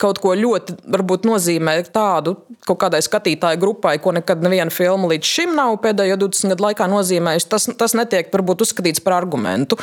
[0.00, 2.36] kaut ko ļoti varbūt, nozīmē tādu
[2.66, 6.88] kaut kādai skatītāju grupai, ko nekad neviena filma līdz šim nav pēdējo 20 gadu laikā
[6.90, 7.50] nozīmējusi.
[7.52, 9.78] Tas, tas netiek varbūt uzskatīts par argumentu.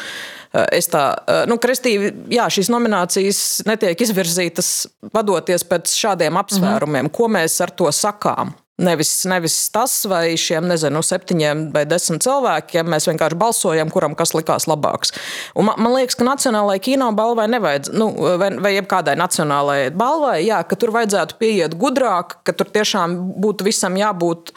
[0.51, 4.71] Eh, es tā, eh, nu, kristīvi, jā, šīs nominācijas netiek izvirzītas
[5.13, 7.17] vadoties pēc šādiem apsvērumiem, mm -hmm.
[7.17, 8.53] ko mēs ar to sakām.
[8.81, 14.33] Nevis, nevis tas, vai šiem nezinu, septiņiem vai desmit cilvēkiem mēs vienkārši balsojam, kuram kas
[14.37, 15.13] likās labāks.
[15.55, 18.09] Un man, man liekas, ka Nacionālajai kino balvai nevajadz, nu,
[18.41, 23.69] vai, vai jebkādai nacionālajai balvai, jā, ka tur vajadzētu pieiet gudrāk, ka tur tiešām būtu
[23.69, 24.55] visam jābūt.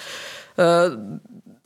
[0.55, 1.21] Uh,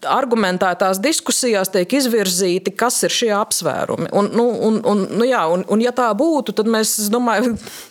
[0.06, 4.12] argumentētās diskusijās tiek izvirzīti, kas ir šie apsvērumi.
[4.14, 7.56] Un, nu, un, un, nu jā, un, un ja tā būtu, tad mēs, domāju,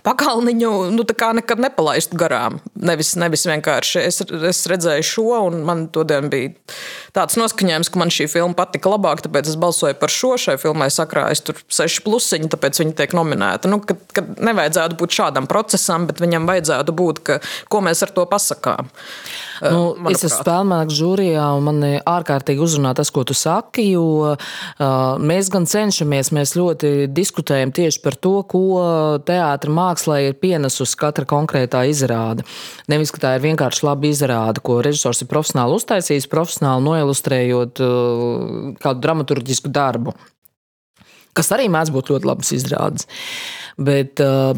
[0.00, 1.04] pakalniņu nu,
[1.36, 2.58] nekad nepalaistu garām.
[2.74, 6.54] Nevis, nevis vienkārši es, es redzēju šo, un man todien bija
[7.16, 10.34] tāds noskaņojums, ka man šī filma patika labāk, tāpēc es balsoju par šo.
[10.42, 13.70] Šai filmai sakrājas tur seši plusiņi, tāpēc viņa tiek nominēta.
[13.70, 17.40] Nu, kad, kad nevajadzētu būt šādam procesam, bet viņam vajadzētu būt, ka,
[17.72, 18.90] ko mēs ar to pasakām.
[19.62, 20.16] Nu, manuprāt.
[20.16, 24.48] es esmu spēlēnāks žūrijā, un man ārkārtīgi uzrunā tas, ko tu saki, jo uh,
[25.22, 28.64] mēs gan cenšamies, mēs ļoti diskutējam tieši par to, ko
[29.28, 32.46] teātra mākslā ir pienesusi katra konkrētā izrāde.
[32.90, 38.76] Nevis, ka tā ir vienkārši laba izrāde, ko režisors ir profesionāli uztaisījis, profesionāli noilustrējot uh,
[38.82, 40.16] kādu dramaturgisku darbu.
[41.32, 43.06] kas arī mēdz būt ļoti labas izrādes.
[43.06, 43.61] Uh,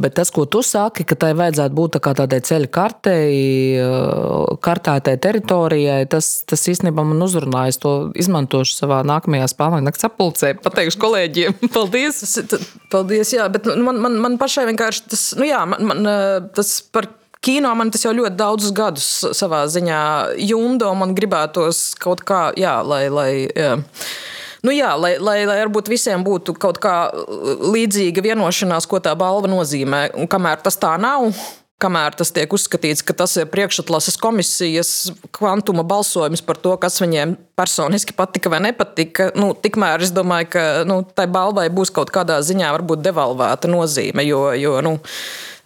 [0.00, 3.30] bet tas, ko tu saki, ka tai vajadzētu būt tā tādai ceļa kartei,
[3.80, 7.80] uh, kartētai teritorijai, tas, tas īstenībā man uzrunājas.
[7.84, 10.54] To izmantošu savā nākamajā spēlē, naktas apulcē.
[10.64, 12.22] Pateikšu kolēģiem, paldies!
[12.92, 16.08] Paldies, jā, bet man, man, man pašai vienkārši tas, nu jā, man, man,
[16.56, 17.10] tas par
[17.44, 20.02] kino man tas jau ļoti daudzus gadus savā ziņā
[20.48, 20.90] jumdo.
[20.96, 23.02] Man gribētos kaut kā, jā, lai.
[23.12, 23.76] lai jā.
[24.64, 29.50] Nu, jā, lai, lai, lai varbūt visiem būtu kaut kā līdzīga vienošanās, ko tā balva
[29.52, 30.06] nozīmē.
[30.16, 31.28] Un kamēr tas tā nav,
[31.84, 34.92] kamēr tas tiek uzskatīts, ka tas ir priekšatlases komisijas
[35.36, 40.64] kvantuma balsojums par to, kas viņiem personiski patika vai nepatika, nu, tikmēr es domāju, ka
[40.88, 44.24] nu, tai balvai būs kaut kādā ziņā varbūt devalvēta nozīme.
[44.24, 44.96] Jo, jo, nu,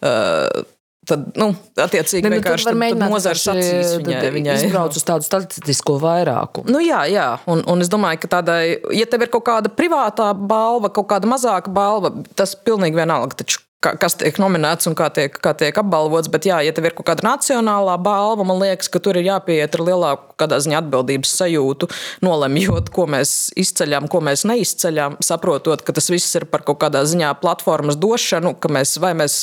[0.03, 0.67] uh,
[1.09, 4.33] Tad, nu, attiecīgi, ne, nu, vienkārši nozars acīs viņai.
[4.35, 6.69] viņai izbrauc uz tādu statistisko vairākumu.
[6.69, 7.29] Nu, jā, jā.
[7.49, 11.31] Un, un es domāju, ka tādai, ja tev ir kaut kāda privātā balva, kaut kāda
[11.31, 13.41] mazāka balva, tas pilnīgi vienalga.
[13.41, 16.31] Taču kas tiek nominēts un kā tiek, kā tiek apbalvots.
[16.33, 19.77] Bet, jā, ja tev ir kaut kāda nacionālā balva, man liekas, ka tur ir jāpieiet
[19.79, 21.89] ar lielāku ziņā, atbildības sajūtu,
[22.27, 27.05] nolemjot, ko mēs izceļam, ko mēs neizceļam, saprotot, ka tas viss ir par kaut kādā
[27.07, 29.39] ziņā platformas došanu, ka mēs, mēs,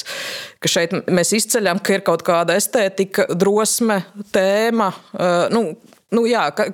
[0.60, 4.02] ka šeit mēs izceļam, ka ir kaut kāda estētika, drosme,
[4.36, 4.92] tēma.
[5.16, 5.64] Uh, nu,
[6.16, 6.70] nu, jā, ka,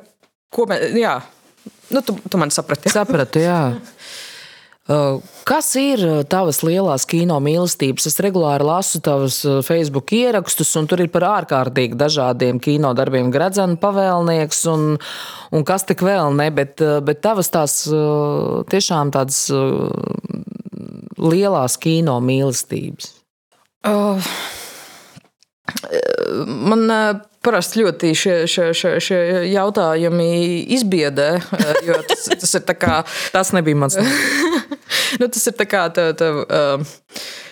[0.53, 1.19] ko mēs, jā.
[1.91, 2.89] Nu, tu, tu man saprati.
[2.89, 3.61] Sapratu, jā.
[5.47, 6.01] Kas ir
[6.31, 8.07] tavas lielās kino mīlestības?
[8.09, 13.31] Es regulāri lasu tavus Facebook ierakstus, un tur ir par ārkārtīgi dažādiem kino darbiem.
[13.33, 14.85] Gradzena pavēlnieks un,
[15.51, 17.81] un kas tik vēl ne, bet, bet tavas tās
[18.71, 19.43] tiešām tādas
[21.21, 23.13] lielās kino mīlestības.
[23.87, 24.31] Uh,
[26.45, 26.89] man
[27.45, 29.19] parasti ļoti šie, šie, šie, šie
[29.51, 30.29] jautājumi
[30.77, 31.29] izbiedē,
[31.87, 33.01] jo tas, tas ir tā kā.
[33.35, 33.97] tas nebija mans.
[35.19, 36.95] nu, tas ir tā kā, tā, tā, uh,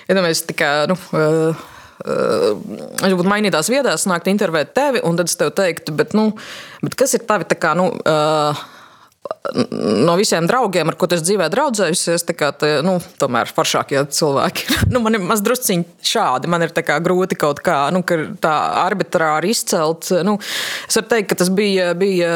[0.10, 1.67] iedomājieties, tā kā, nu, uh,
[1.99, 6.30] Es būtu mainītās vietās, nākt intervēt tevi, un tad es tev teiktu, bet, nu,
[6.80, 8.62] bet kas ir tavi tā kā, nu, uh,
[10.05, 14.67] no visiem draugiem, ar ko es dzīvē draudzējusies, kā, tā, nu, tomēr foršākie cilvēki.
[14.93, 16.49] nu, man ir mazdrusciņi šādi.
[16.51, 18.03] Man ir grūti kaut kā nu,
[18.41, 20.11] tā arbitrāri izcelt.
[20.25, 20.37] Nu,
[20.87, 22.33] es varu teikt, ka tas bija, bija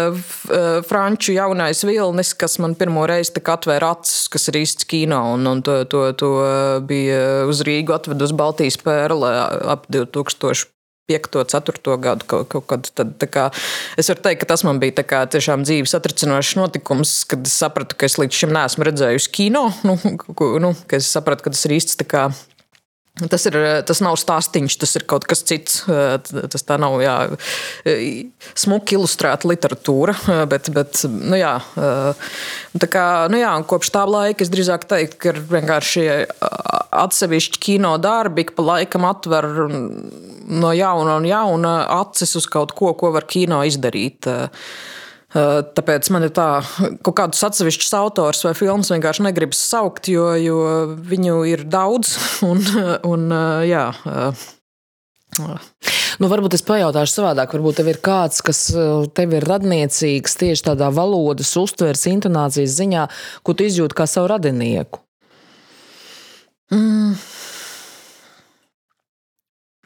[0.88, 5.22] franču jaunais vilnis, kas man pirmo reizi atvēra acis, kas ir īsts kino.
[5.36, 6.34] Un, un to, to, to
[6.88, 9.34] bija uz Rīgu atvedu uz Baltijas pērle
[9.76, 10.73] ap 2000.
[11.12, 12.88] 5, 4 gadu kaut, kaut kad.
[12.96, 13.50] Tad, kā,
[14.00, 17.98] es varu teikt, ka tas man bija kā, tiešām dzīves atricinošs notikums, kad es sapratu,
[18.00, 19.68] ka es līdz šim neesmu redzējusi kino.
[19.84, 19.98] Nu,
[20.64, 22.00] nu, es sapratu, ka tas ir īsts
[23.14, 23.54] Tas, ir,
[23.86, 25.84] tas nav stāstīns, tas ir kaut kas cits.
[25.86, 27.14] Tas tā nav jā,
[28.58, 30.16] smuki ilustrēta literatūra.
[30.50, 31.52] Bet, bet, nu jā,
[32.82, 36.08] tā kā, nu jā, kopš tā laika es drīzāk teiktu, ka ir vienkārši
[37.04, 39.46] atsevišķi kino darbi, ka pa laikam atver
[40.48, 44.30] no jauna un jauna acis uz kaut ko, ko var kino izdarīt.
[45.34, 46.48] Eh, tāpēc man ir tā,
[47.02, 50.58] ka kādus atsevišķus autors vai filmas vienkārši negribas saukt, jo, jo
[50.94, 52.14] viņu ir daudz.
[52.50, 52.62] Un,
[53.10, 54.50] un, eh, jā, eh,
[56.22, 57.56] Nu, varbūt es pajautāšu savādāk.
[57.56, 58.60] Varbūt tev ir kāds, kas
[59.18, 63.08] tev ir radniecīgs tieši tādā valodas, uztveres, intonācijas ziņā,
[63.42, 65.02] ko tu izjūti kā savu radinieku.
[66.70, 67.18] Mm.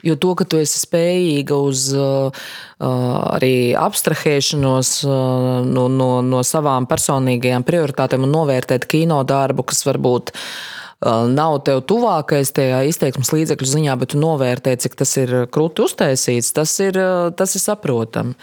[0.05, 2.29] Jo to, ka tu esi spējīga uz uh,
[2.77, 10.35] arī abstrahēšanos uh, no, no, no savām personīgajām prioritātēm un novērtēt kino darbu, kas varbūt
[10.35, 15.87] uh, nav tev tuvākais tajā izteiksmes līdzekļu ziņā, bet tu novērtē, cik tas ir krūti
[15.89, 17.01] uztaisīts, tas ir,
[17.33, 18.37] tas ir saprotami.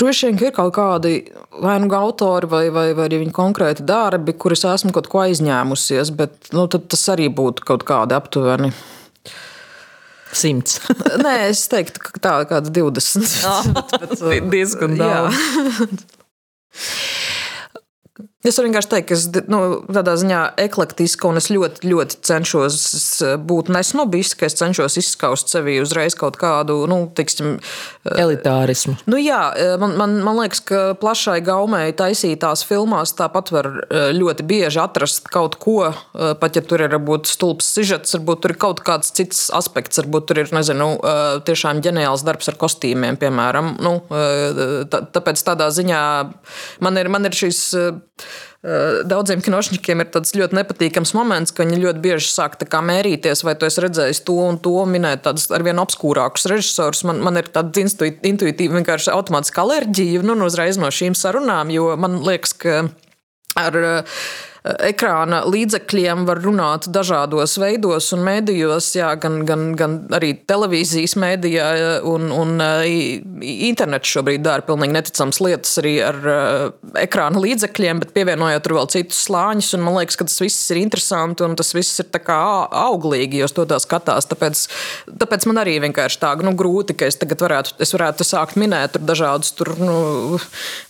[0.00, 1.14] Droši vien ir kaut kādi
[1.60, 6.14] vai nu autori, vai, vai, vai arī viņa konkrēti darbi, kurus esmu kaut ko aizņēmusies,
[6.16, 8.72] bet nu, tas arī būtu kaut kādi aptuveni.
[10.32, 10.78] Simts.
[11.24, 13.74] Nē, es teiktu, ka tā ir kaut kāda 20.
[13.74, 15.36] bet, bet, diezgan daudz.
[18.40, 19.58] Es varu vienkārši teikt, ka es nu,
[19.92, 22.76] tādā ziņā eklektiska un es ļoti, ļoti cenšos
[23.44, 27.58] būt nesnobiska, ka es cenšos izskaust sevi uzreiz kaut kādu, nu, tiksim,
[28.08, 28.94] elitārismu.
[29.12, 29.42] Nu, jā,
[29.82, 33.68] man, man, man liekas, ka plašai gaumei taisītās filmās tāpat var
[34.16, 35.90] ļoti bieži atrast kaut ko,
[36.40, 40.30] pat ja tur ir varbūt stulbs sižets, varbūt tur ir kaut kāds cits aspekts, varbūt
[40.32, 40.94] tur ir, nezinu,
[41.44, 43.74] tiešām ģeniāls darbs ar kostīmiem, piemēram.
[43.84, 46.02] Nu, tā, tāpēc tādā ziņā
[46.80, 47.66] man ir, man ir šīs
[49.08, 53.68] daudziem kinošņikiem ir tāds ļoti nepatīkams moments, ka viņi ļoti bieži sāk mērīties, vai tu
[53.68, 57.04] esi redzējis to un to, minēt tādus ar vien obskūrākus režisorus.
[57.08, 62.20] Man, man ir tāda intuitīva, vienkārši automātiska alerģija nu, uzreiz no šīm sarunām, jo man
[62.26, 62.82] liekas, ka
[63.60, 63.80] ar
[64.64, 71.68] ekrāna līdzekļiem var runāt dažādos veidos un mēdījos, jā, gan, gan, gan arī televīzijas mēdījā,
[72.08, 72.60] un, un
[73.40, 76.18] internets šobrīd dara pilnīgi neticams lietas arī ar
[77.00, 80.82] ekrāna līdzekļiem, bet pievienojot tur vēl citus slāņus, un man liekas, ka tas viss ir
[80.82, 82.38] interesanti un tas viss ir tā kā
[82.84, 84.28] auglīgi, jo to tā skatās.
[84.30, 84.66] Tāpēc,
[85.22, 88.94] tāpēc man arī vienkārši tā nu, grūti, ka es tagad varētu, es varētu sākt minēt
[88.94, 90.38] tur dažādus tur, nu,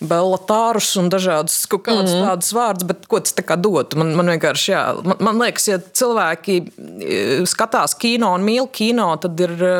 [0.02, 2.28] bellatārus un dažādus kaut kādus mm -hmm.
[2.28, 3.98] tādus vārdus, bet ko tas tā kā dotu.
[4.00, 7.18] Man, man vienkārši, jā, man, man liekas, ja cilvēki e,
[7.48, 9.72] skatās kino un mīl kino, tad, ir, e,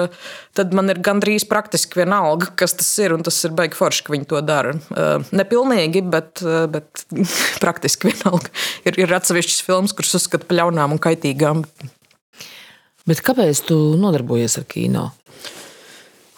[0.56, 3.16] tad man ir gandrīz praktiski vienalga, kas tas ir.
[3.26, 4.74] Tas ir baigi forši, ka viņi to dara.
[4.76, 7.06] E, nepilnīgi, bet, bet
[7.62, 8.52] praktiski vienalga.
[8.88, 11.64] Ir, ir atsevišķas filmas, kuras uzskata par ļaunām un kaitīgām.
[13.08, 15.08] Bet kāpēc tu nodarbojies ar kino?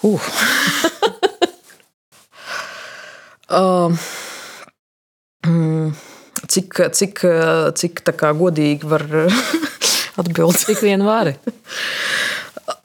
[0.03, 0.31] Uh.
[3.51, 4.09] uh,
[5.47, 6.12] mm
[6.53, 7.25] cik, cik,
[7.79, 8.03] cik
[8.39, 9.07] godīgi var
[10.21, 10.67] atbildēt.
[10.67, 11.35] Cik vien vari?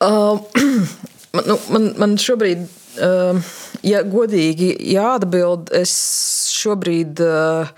[0.02, 0.40] Uh,
[1.36, 2.66] man, nu, man, man šobrīd,
[3.04, 3.54] uh,
[3.86, 5.94] ja godīgi jāatbild, es
[6.58, 7.72] šobrīd, uh,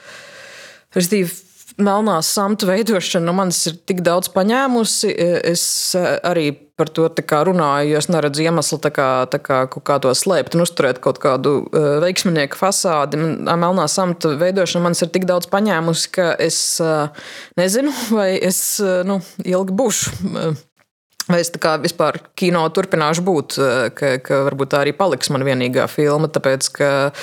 [0.95, 1.48] respektīvi,
[1.79, 5.11] melnā samta veidošana no manis ir tik daudz paņēmusi.
[5.51, 5.63] Es
[5.97, 10.55] arī par to runāju, jo es neredzu iemeslu tā kā, tā kā kā to slēpt
[10.55, 11.67] un uzturēt kaut kādu
[12.03, 13.19] veiksminieku fasādi.
[13.19, 16.79] Melnā samta veidošana manis ir tik daudz paņēmusi, ka es
[17.59, 20.15] nezinu, vai es nu, ilgi būšu.
[21.29, 23.59] Vai es kā vispār kino turpināšu būt,
[23.93, 27.19] ka, ka varbūt tā arī paliks mana vienīgā filma, tāpēc ka uh,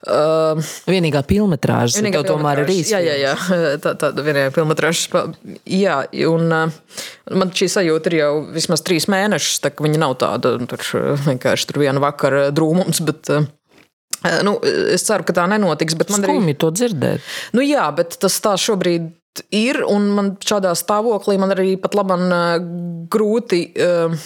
[0.00, 0.56] Uh,
[0.88, 1.20] vienīgā
[2.00, 2.96] vienīgā tev tomēr ir īsta.
[3.04, 5.26] Jā, jā, jā, tā, tāda vienīgā filmatrāža.
[5.68, 5.98] Jā,
[6.30, 6.72] un uh,
[7.36, 10.86] man šī sajūta ir jau vismaz trīs mēnešus, tā viņa nav tāda tur
[11.26, 13.28] vienkārši tur viena vakara drūmums, bet.
[13.28, 15.98] Uh, nu, es ceru, ka tā nenotiks.
[16.00, 17.32] Man Skumji arī to dzirdēt.
[17.52, 22.24] Nu, jā, bet tas tā šobrīd ir, un man šādā stāvoklī man arī pat labam
[23.12, 23.66] grūti.
[23.76, 24.16] Uh,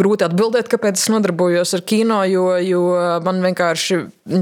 [0.00, 2.82] grūti atbildēt, kāpēc es nodarbojos ar kino, jo, jo
[3.24, 4.00] man vienkārši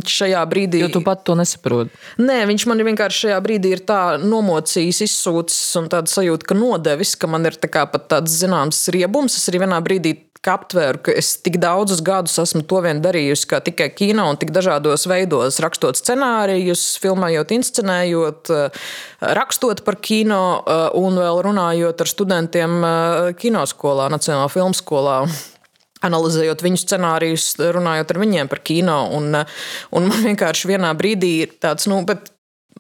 [0.09, 0.83] šajā brīdī.
[0.85, 1.93] Jo tu pat to nesaproti.
[2.23, 7.17] Nē, viņš man vienkārši šajā brīdī ir tā nomocījis, izsūcis un tāda sajūta, ka nodevis,
[7.21, 9.37] ka man ir tā kā pat tāds zināms riebums.
[9.41, 13.47] Es arī vienā brīdī ka aptvēru, ka es tik daudzus gadus esmu to vien darījusi,
[13.53, 18.83] kā tikai kino un tik dažādos veidos, rakstot scenārijus, filmējot, inscenējot, eh,
[19.39, 25.23] rakstot par kino eh, un vēl runājot ar studentiem eh, kinoskolā, Nacionālā filmu skolā
[26.03, 28.99] analizējot viņu scenārijus, runājot ar viņiem par kino.
[29.15, 29.37] Un,
[29.95, 32.33] un man vienkārši vienā brīdī ir tāds, nu, bet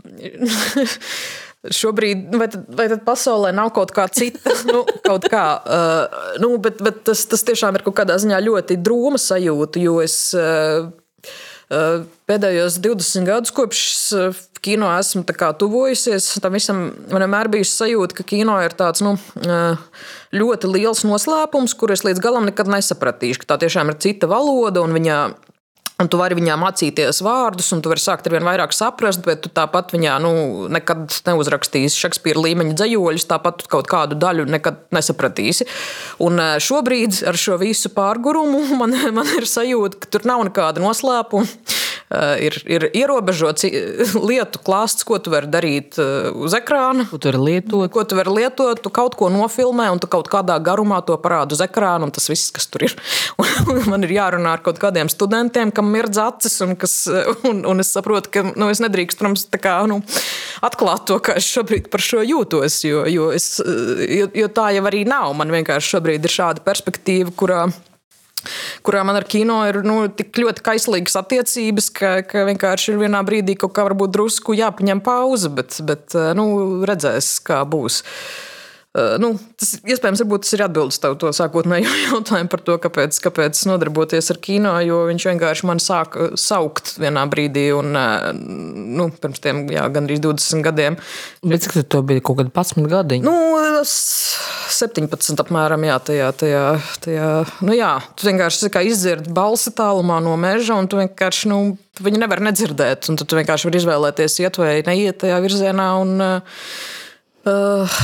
[1.62, 6.32] Šobrīd, nu, vai tad, vai tad pasaulē nav kaut kā cita, nu, kaut kā, uh,
[6.42, 10.16] nu, bet, bet tas, tas tiešām ir kaut kādā ziņā ļoti drūma sajūta, jo es
[10.34, 10.88] uh,
[11.70, 13.84] uh, pēdējos 20 gadus kopš
[14.62, 15.22] kino esmu
[15.58, 16.40] tuvojusies.
[16.42, 19.16] Tam visam man vienmēr bija sajūta, ka kino ir tāds nu,
[20.34, 24.84] ļoti liels noslēpums, kur es līdz galam nekad nesapratīšu, ka tā tiešām ir cita valoda
[24.86, 25.18] un viņa
[26.02, 29.44] Un tu vari viņā mācīties vārdus, un tu vari sākt ar vien vairāk saprast, bet
[29.44, 30.32] tu tāpat viņā nu,
[30.72, 35.68] nekad neuzrakstīsi Šekspīra līmeņa dzējoļus, tāpat kaut kādu daļu nekad nesapratīsi.
[36.26, 40.82] Un eh, šobrīd ar šo visu pārgurumu man, man ir sajūta, ka tur nav nekāda
[40.82, 41.46] noslēpuma.
[42.12, 43.64] Eh, ir, ir ierobežots
[44.28, 47.06] lietu klāsts, ko tu vari darīt eh, uz ekrāna.
[47.08, 47.86] Ko tu vari lietot?
[47.94, 51.56] Ko tu vari lietot, tu kaut ko nofilmē, un tu kaut kādā garumā to parādi
[51.56, 52.96] uz ekrāna, un tas viss, kas tur ir.
[53.72, 56.94] Un man ir jārunā ar kaut kādiem studentiem, kam mirdz acis, un, kas,
[57.48, 60.00] un, un es saprotu, ka nu, es nedrīkstu, protams, kā, nu,
[60.66, 64.84] atklāt to, kā es šobrīd par šo jūtos, jo, jo, es, jo, jo tā jau
[64.90, 65.30] arī nav.
[65.38, 67.64] Man vienkārši šobrīd ir šāda perspektīva, kurā
[68.86, 73.24] kurā man ar kino ir nu, tik ļoti kaislīgas attiecības, ka, ka vienkārši ir vienā
[73.26, 76.46] brīdī kaut kā varbūt drusku jāpaņem pauze, bet, bet nu,
[76.88, 78.02] redzēs, kā būs.
[78.02, 78.51] Uh,
[78.92, 84.28] nu, tas iespējams tas ir atbildes tev to sākotnējo jautājumu par to, kāpēc, kāpēc nodarboties
[84.34, 89.64] ar kino, jo viņš vienkārši man sāka saukt vienā brīdī, un uh, nu, pirms tiem
[89.72, 91.00] jā, gandrīz 20 gadiem.
[91.40, 93.20] Bet cik tev bija kaut kādi 11 gadi?
[93.24, 93.34] Nu,
[93.82, 96.62] 17 apmēram, jā, tajā, tajā,
[97.04, 97.32] tajā
[97.64, 102.44] nu jā, tu vienkārši izdzirdi balsi tālumā no meža, un tu vienkārši, nu, viņu nevar
[102.44, 106.58] nedzirdēt, un tu vienkārši vari izvēlēties iet vai neiet tajā virzienā, un uh,
[107.42, 107.96] Uh,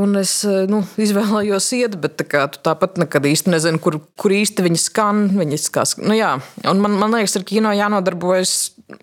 [0.00, 0.30] un es
[0.70, 5.26] nu, izvēlējos iet, bet tā kā, tāpat nekad īsti nezinu, kur, kur īsti viņi skan.
[5.36, 6.30] Viņas kā, nu, jā.
[6.64, 8.54] un man, man liekas, ar kino jānodarbojas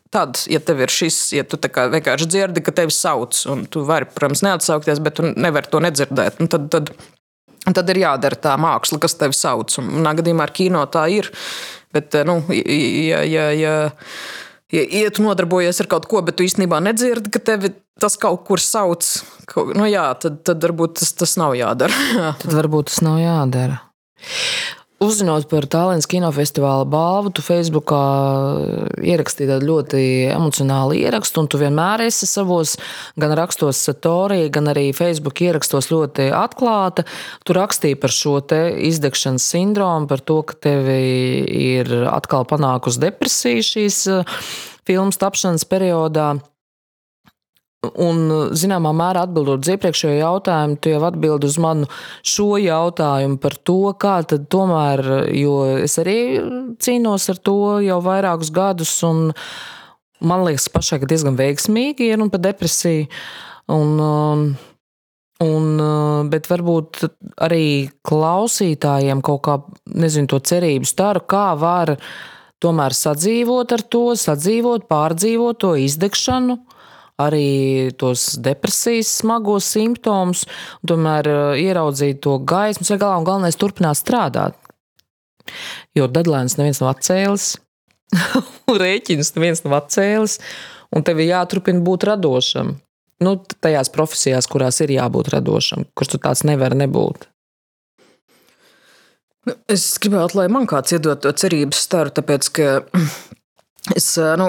[0.09, 4.07] tad, ja tev ir šis, ja tu vienkārši dzirdi, ka tevi sauc, un tu vari,
[4.09, 6.89] protams, neatsaukties, bet tu nevari to nedzirdēt, nu, tad, tad,
[7.69, 9.77] tad ir jādara tā māksla, kas tevi sauc.
[9.81, 11.29] Un manā gadījumā ar kino tā ir.
[11.95, 13.75] Bet, nu, ja, ja, ja,
[14.73, 18.43] ja, ja tu nodarbojies ar kaut ko, bet tu īstenībā nedzirdi, ka tevi tas kaut
[18.47, 19.05] kur sauc,
[19.77, 22.05] nu jā, tad, tad varbūt tas, tas nav jādara.
[22.41, 23.81] tad varbūt tas nav jādara.
[25.03, 27.99] Uzzinot par Tallinas kinofestivāla balvu, tu Facebookā
[29.03, 32.77] ierakstīji tādu ļoti emocionālu ierakstu, un tu vienmēr esi savos
[33.19, 37.03] gan rakstos Satorī, gan arī Facebook ierakstos ļoti atklāta.
[37.43, 44.01] Tu rakstīji par šo izdegšanas sindromu, par to, ka tevi ir atkal panākusi depresija šīs
[44.15, 44.35] eh,
[44.87, 46.37] filmas tapšanas periodā.
[48.01, 48.21] Un,
[48.57, 51.89] zināmā mērā atbildot uz iepriekšējo jautājumu, tu jau atbildi uz manu
[52.25, 55.03] šo jautājumu par to, kā tad tomēr,
[55.35, 56.17] jo es arī
[56.81, 59.31] cīnos ar to jau vairākus gadus, un
[60.25, 63.09] man liekas, pašai diezgan veiksmīgi ir un par depresiju.
[63.73, 64.45] Un, um,
[65.41, 67.01] un, uh, bet varbūt
[67.41, 69.57] arī klausītājiem kaut kā,
[69.89, 71.95] nezinu, to cerību staru, kā var
[72.61, 76.59] tomēr sadzīvot ar to, sadzīvot, pārdzīvot to izdegšanu
[77.21, 80.45] arī tos depresijas smagos simptomus,
[80.87, 84.57] tomēr uh, ieraudzīt to gaismu, ir galā un galvenais turpināt strādāt.
[85.95, 87.53] Jo deadlines neviens nav atcēlis,
[88.69, 90.39] un rēķinus neviens nav atcēlis,
[90.95, 92.75] un tev ir jāturpina būt radošam.
[93.23, 97.29] Nu, tajās profesijās, kurās ir jābūt radošam, kurš tu tāds nevar nebūt.
[99.45, 102.69] Nu, es gribētu, lai man kāds iedod to cerības staru, tāpēc ka
[103.93, 104.47] Es nu,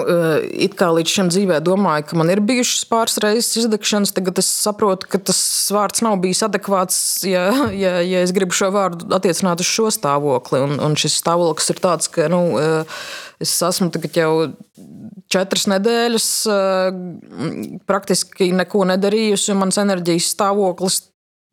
[0.49, 4.15] it kā līdz šim dzīvē domāju, ka man ir bijušas pāris reizes izdegšanas.
[4.15, 5.39] Tagad es saprotu, ka tas
[5.73, 10.63] vārds nav bijis adekvāts, ja, ja, ja es gribu šo vārdu attiecināt uz šo stāvokli.
[10.65, 12.41] Un, un šis stāvoklis ir tāds, ka nu,
[13.43, 14.31] es esmu jau
[15.29, 16.31] četras nedēļas
[17.85, 21.03] praktiski neko nedarījusi, un mans enerģijas stāvoklis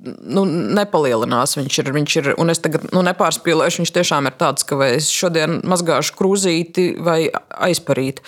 [0.03, 0.45] nu,
[0.79, 1.57] nepalielinās.
[1.59, 4.95] Viņš ir, viņš ir, un es tagad nu, nepārspīlēšu, viņš tiešām ir tāds, ka vai
[4.99, 7.23] es šodien mazgāšu krūzīti vai
[7.69, 8.23] aizparīt.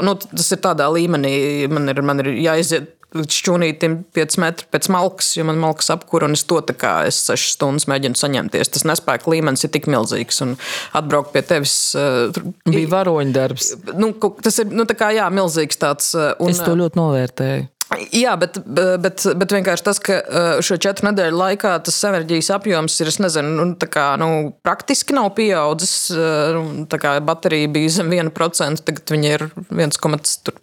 [0.00, 1.34] Nu, tas ir tādā līmenī,
[1.72, 6.28] man ir, man ir jāiziet līdz šķūnītim 5 metri pēc malkas, jo man malkas apkūra,
[6.30, 8.72] un es to tā kā es 6 stundas mēģinu saņemties.
[8.72, 10.54] Tas nespēka līmenis ir tik milzīgs, un
[10.96, 11.74] atbraukt pie tevis.
[11.98, 12.32] Uh,
[12.68, 13.68] Bija varoņdarbs.
[14.00, 16.14] Nu, tas ir nu, tā kā, jā, milzīgs tāds.
[16.16, 17.68] Uh, un, es to ļoti novērtēju.
[18.12, 18.56] Jā, bet,
[19.02, 23.52] bet, bet vienkārši tas, ka uh, šo četru nedēļu laikā tas enerģijas apjoms ir, nezinu,
[23.58, 24.28] nu, kā, nu,
[24.64, 25.94] praktiski nav pieaudzis.
[26.14, 29.98] Uh, nu, baterija bija zem 1%, tagad viņa ir 1,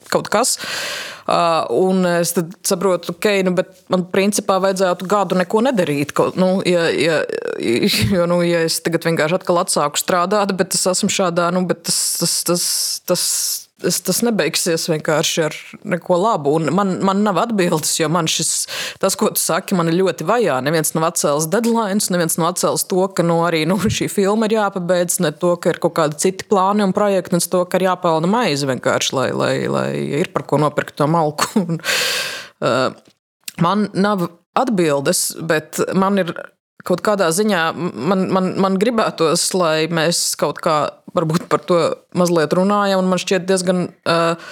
[0.09, 0.57] kaut kas.
[1.29, 2.33] Uh, un es
[2.65, 3.53] saprotu, ka okay, nu,
[3.93, 6.15] man principā vajadzētu gadu neko nedarīt.
[6.17, 7.21] Kaut, nu, ja, ja,
[8.15, 11.99] jo, nu, ja es tagad vienkārši atsāku strādāt, bet es esmu šādā, nu, bet tas,
[12.21, 12.69] tas, tas,
[13.05, 13.25] tas
[13.81, 15.55] tas, tas nebeigsies vienkārši ar
[15.93, 16.53] neko labu.
[16.59, 18.51] Un man, man nav atbildes, jo man šis,
[19.01, 20.59] tas, ko tu saki, man ir ļoti vajā.
[20.65, 24.57] Neviens nav atcēlis deadlines, neviens nav atcēlis to, ka nu, arī nu, šī filma ir
[24.59, 27.89] jāpabeidz, ne to, ka ir kaut kādi citi plāni un projekti, un to, ka ir
[27.89, 29.89] jāpelna maize vienkārši, lai, lai, lai
[30.21, 31.49] ir par ko nopirkt to malku.
[32.59, 32.89] Uh,
[33.63, 34.25] man nav
[34.59, 36.33] atbildes, bet man ir
[36.87, 40.79] kaut kādā ziņā man, man, man gribētos, lai mēs kaut kā
[41.13, 41.79] par to
[42.17, 43.87] mazliet runājam, un man šķiet diezgan.
[44.05, 44.51] Uh,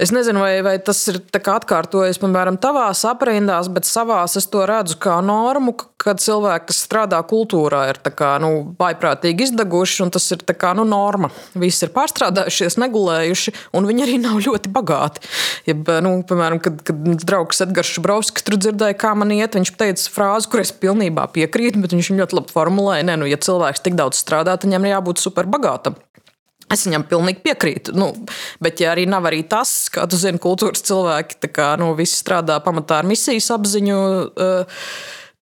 [0.00, 4.96] Es nezinu, vai, vai tas ir atkārtojies, piemēram, tavās aprindās, bet savās es to redzu
[5.02, 10.46] kā normu, ka cilvēki, kas strādā kultūrā, ir kā, nu, vaiprātīgi izdeguši, un tas ir
[10.56, 11.28] kā, nu, norma.
[11.52, 15.26] Visi ir pārstrādājušies, negulējuši, un viņi arī nav ļoti bagāti.
[15.68, 20.14] Ja, nu, piemēram, kad, kad draugs Edgars Šubrovskis tur dzirdēja, kā man iet, viņš teica
[20.16, 24.00] frāzi, kur es pilnībā piekrītu, bet viņš ļoti labi formulēja, ne, nu, ja cilvēks tik
[24.00, 26.00] daudz strādā, tad viņam ir jābūt superbagātam.
[26.70, 27.94] Es viņam pilnīgi piekrītu.
[27.98, 28.12] Nu,
[28.62, 32.60] bet, ja arī nav arī tas, kā tu zini, kultūras cilvēki, kā nu, visi strādā
[32.62, 33.98] pamatā ar misijas apziņu,
[34.30, 34.86] uh,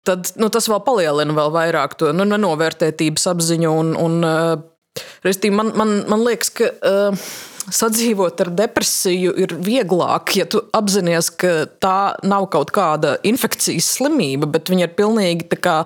[0.06, 3.74] tad nu, tas vēl palielina vēl vairāk to nu, nenovērtētības apziņu.
[3.82, 6.72] Un, un, uh, man, man, man liekas, ka.
[6.80, 7.28] Uh,
[7.72, 11.52] sadzīvot ar depresiju ir vieglāk, ja tu apzinājies, ka
[11.82, 15.76] tā nav kaut kāda infekcijas slimība, bet viņa ir pilnīgi tā kā,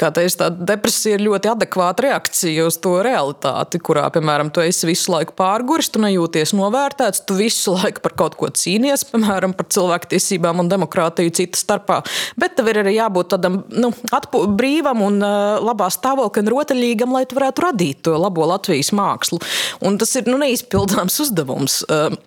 [0.00, 4.88] kā teicu, tā depresija ir ļoti adekvāta reakcija uz to realitāti, kurā, piemēram, tu esi
[4.88, 9.70] visu laiku pārguris, tu nejūties novērtēts, tu visu laiku par kaut ko cīnies, piemēram, par
[9.70, 12.00] cilvēktiesībām un demokrātiju citu starpā.
[12.40, 17.14] Bet tev ir arī jābūt tādam nu, atpu, brīvam un uh, labā stāvoklī un rotaļīgam,
[17.14, 19.40] lai tu varētu radīt to labo Latvijas mākslu.
[19.86, 21.80] Un tas ir nu, neizpildāms uzdevums.
[21.90, 22.18] Ehm,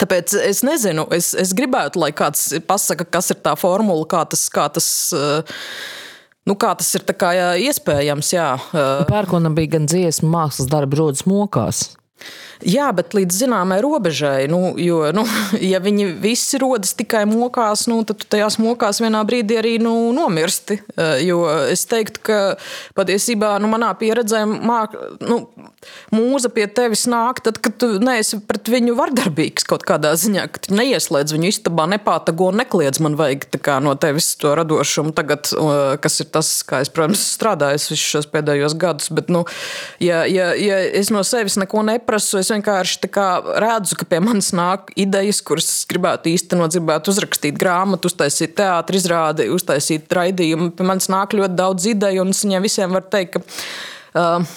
[0.00, 4.46] tāpēc es nezinu, es, es gribētu, lai kāds pasaka, kas ir tā formula, kā tas,
[4.52, 5.60] kā tas, eh,
[6.48, 8.32] nu, kā tas ir kā, jā, iespējams.
[8.36, 8.50] Jā.
[8.72, 9.04] Eh.
[9.10, 11.88] Pērkonam bija gan dziesmu, mākslas darbi rodas mokās.
[12.66, 15.22] Jā, bet līdz zināmai robežai, nu, jo, nu,
[15.72, 20.80] ja viņi visi rodas tikai mokās, nu, tad tajās mokās vienā brīdī arī nu, nomirsti.
[20.96, 22.38] Eh, jo es teiktu, ka
[22.98, 25.44] patiesībā nu, manā pieredzē māk, nu,
[26.14, 30.66] mūza pie tevis nāk, tad, kad tu neesi pret viņu vardarbīgs kaut kādā ziņā, ka
[30.66, 32.98] tu neieslēdz viņu istabā, nepātago un nekliedz.
[33.04, 35.46] Man vajag kā, no tevis to radošumu tagad,
[36.02, 39.12] kas ir tas, kā es, protams, strādāju visus šos pēdējos gadus.
[39.14, 39.44] Bet, nu,
[40.02, 43.10] ja, ja, ja es no sevis neko neprasu, es vienkārši
[43.60, 49.04] redzu, ka pie manis nāk idejas, kuras es gribētu īstenot, gribētu uzrakstīt grāmatu, uztaisīt teātris,
[49.04, 50.70] izrādi, uztaisīt raidījumu.
[50.72, 53.44] Pie manis nāk ļoti daudz ideju, un es viņiem visiem varu teikt, ka.
[54.14, 54.56] Uh,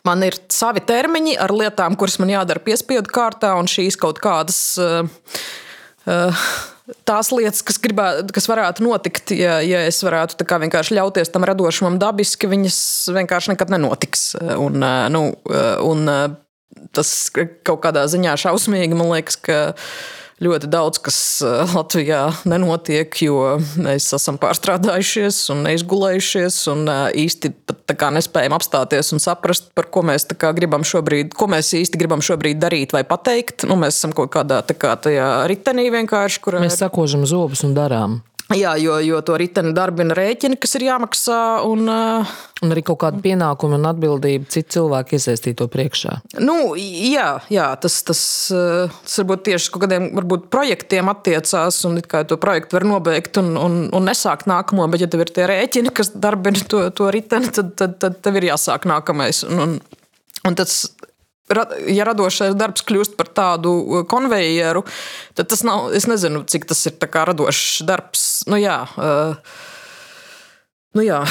[0.00, 4.56] Man ir savi termiņi ar lietām, kuras man jādara piespiedu kārtā, un šīs kaut kādas
[4.80, 5.04] uh,
[6.08, 6.46] uh,
[7.08, 11.98] tās lietas, kas, gribā, kas varētu notikt, ja, ja es varētu vienkārši ļauties tam radošumam
[12.02, 12.78] dabiski, viņas
[13.16, 14.32] vienkārši nekad nenotiks.
[14.60, 14.80] Un,
[15.14, 15.24] nu,
[15.86, 16.14] un
[16.96, 18.96] tas kaut kādā ziņā šausmīgi.
[18.98, 19.60] Man liekas, ka
[20.44, 27.52] ļoti daudz kas eh, Latvijā nenotiek, jo mēs esam pārstrādājušies un neizgulējušies un eh, īsti
[27.68, 32.60] pat nespējam apstāties un saprast, par ko mēs gribam šobrīd, ko mēs īsti gribam šobrīd
[32.62, 33.66] darīt vai pateikt.
[33.68, 34.96] Nu, mēs esam kaut kādā kā,
[35.50, 38.20] ritenī vienkārši, kur mēs sakožam zobus un darām.
[38.56, 41.38] Jā, jo, jo to riteni darbina rēķini, kas ir jāmaksā.
[41.70, 42.32] Un, uh,
[42.64, 46.16] un arī kaut kāda pienākuma un atbildība citu cilvēku iesaistīto priekšā.
[46.42, 48.22] Nu, jā, jā tas, tas,
[48.54, 53.54] uh, tas varbūt tieši kaut kādiem varbūt, projektiem attiecās, un to projektu var nobeigt un,
[53.60, 54.88] un, un nesākt nākamo.
[54.90, 58.40] Bet, ja tev ir tie rēķini, kas darbina to, to riteni, tad, tad, tad tev
[58.40, 59.44] ir jāsāk nākamais.
[59.46, 59.78] Un, un,
[60.50, 60.82] un tas,
[61.90, 64.84] ja radošais darbs kļūst par tādu uh, konvejeru,
[65.38, 65.90] tad tas nav.
[65.96, 68.28] Es nezinu, cik tas ir radošs darbs.
[68.50, 68.82] Nu, jā.
[68.96, 69.34] Uh,
[70.96, 71.22] nu, jā.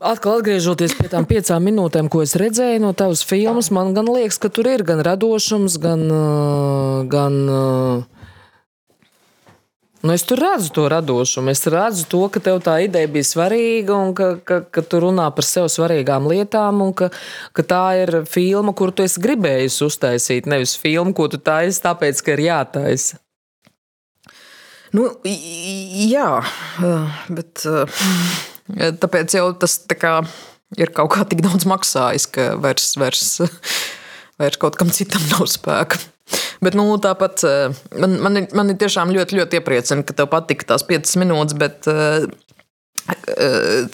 [0.00, 4.48] Atkal atgriežoties pie tām piecām minūtēm, ko es redzēju no tavas filmas, man liekas, ka
[4.48, 6.06] tur ir gan radošums, gan.
[6.08, 7.36] Uh, gan
[10.00, 11.52] Nu, es tur redzu to radošumu.
[11.52, 15.26] Es redzu to, ka tev tā ideja bija svarīga un ka, ka, ka tu runā
[15.36, 17.10] par sev svarīgām lietām, ka,
[17.52, 20.48] ka tā ir filma, kuru tu esi gribējis uztaisīt.
[20.48, 23.20] Nevis filma, ko tu taisi, tāpēc, ka ir jātaisa.
[24.96, 26.30] Nu, jā,
[27.36, 27.66] bet
[29.04, 30.14] tāpēc jau tas tā kā,
[30.80, 33.36] ir kaut kā tik daudz maksājis, ka vairs, vairs,
[34.40, 36.00] vairs kaut kam citam nav spēka.
[36.60, 40.74] Bet nu, tāpat eh, man, man, man ir tiešām ļoti, ļoti iepriecina, ka tev patika
[40.74, 42.26] tās piecas minūtes, bet eh,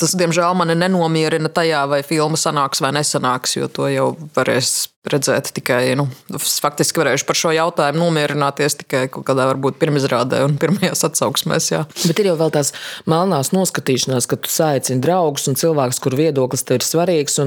[0.01, 5.53] tas, diemžēl, mani nenomierina tajā, vai filma sanāks vai nesanāks, jo to jau varēs redzēt
[5.55, 11.05] tikai, nu, faktiski varējuši par šo jautājumu nomierināties tikai kaut kādā varbūt pirmizrādē un pirmajās
[11.07, 11.69] atsauksmēs.
[11.71, 11.85] Jā.
[12.03, 12.73] Bet ir jau vēl tās
[13.11, 17.39] melnās noskatīšanās, ka tu saicini draugus un cilvēkus, kur viedoklis tev ir svarīgs.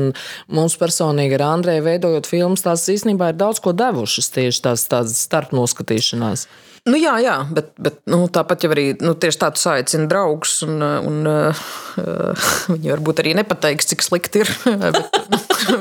[0.55, 5.19] Mums personīgi ar Andrēju veidojot filmas, tās īstenībā ir daudz ko devušas tieši tās tādas
[5.27, 6.47] starp noskatīšanās.
[6.89, 10.81] Nu, jā, jā, bet, bet nu, tāpat jau arī nu, tieši tāds aicina draugus, un,
[10.81, 11.63] un uh,
[12.73, 14.53] viņi varbūt arī nepateiks, cik slikti ir.
[14.97, 15.01] bet,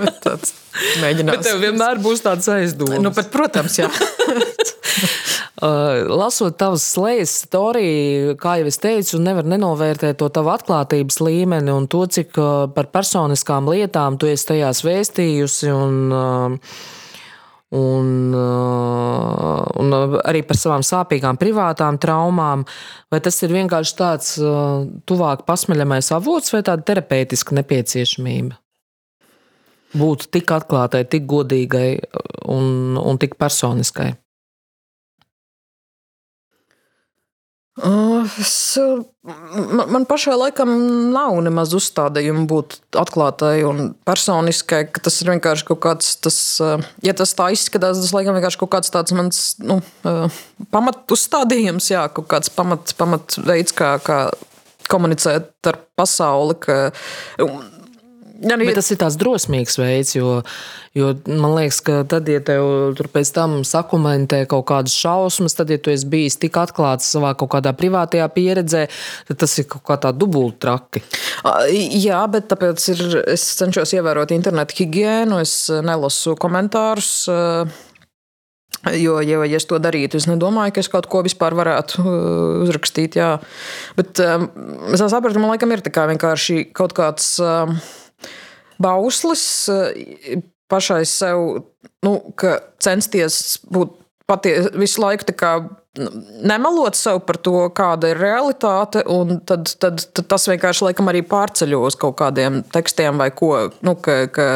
[0.05, 0.55] bet tāds
[1.03, 1.39] mēģinās.
[1.39, 2.99] Bet tev vienmēr būs tāds aizdoms.
[3.03, 3.91] Nu, bet, protams, jā.
[5.59, 11.73] Uh, lasot tavas slēdzes storiju, kā jau es teicu, nevar nenovērtēt to tavu atklātības līmeni
[11.75, 15.73] un to, cik uh, par personiskām lietām tu esi tajās vēstījusi.
[15.75, 16.79] Un, uh,
[17.77, 18.35] un,
[19.83, 22.65] un arī par savām sāpīgām privātām traumām.
[23.13, 24.31] Vai tas ir vienkārši tāds
[25.09, 28.57] tuvāk pasmeļamais avots vai tāda terapeitiska nepieciešamība?
[29.99, 31.91] Būt tik atklātai, tik godīgai
[32.53, 34.13] un, un tik personiskai.
[37.79, 38.79] Es,
[39.23, 40.71] man, man pašai laikam
[41.15, 44.83] nav nemaz uzstādījuma būt atklātai un personiskai.
[44.99, 46.39] Tas ir vienkārši kaut kāds, tas,
[47.05, 49.79] ja tas tā izskatās, tas laikam vienkārši kaut kāds tāds mans nu,
[50.75, 54.21] pamat uzstādījums, jā, kaut kāds pamat, pamat veids, kā, kā
[54.91, 56.59] komunicēt ar pasauli.
[56.65, 56.81] Ka,
[58.39, 60.37] Ja, nu, Bet tas ir tāds drosmīgs veids, jo,
[60.95, 65.73] jo man liekas, ka tad, ja tev tur pēc tam sakumentē kaut kādas šausmas, tad,
[65.75, 68.85] ja tu esi bijis tik atklāts savā kaut kādā privātajā pieredzē,
[69.33, 71.03] tad tas ir kaut kā tā dubult traki.
[71.99, 77.13] Jā, bet tāpēc ir, es cenšos ievērot internetu higiēnu, es nelasu komentārus.
[78.87, 82.05] Jo, jo, ja es to darītu, es nedomāju, ka es kaut ko vispār varētu
[82.63, 83.19] uzrakstīt.
[83.19, 83.41] Jā.
[83.99, 84.47] Bet um,
[84.95, 87.35] es saprotu, man laikam ir vienkārši kaut kāds.
[87.43, 87.81] Um,
[88.83, 91.65] bauslis eh, pašai sev,
[92.05, 92.15] nu,
[92.85, 93.95] censties būt
[94.29, 95.29] patiesi visu laiku
[96.45, 101.25] nemelot sev par to, kāda ir realitāte, un tad, tad, tad tas vienkārši laikam arī
[101.27, 103.71] pārceļo uz kaut kādiem tekstiem vai ko.
[103.85, 104.49] Nu, ka, ka,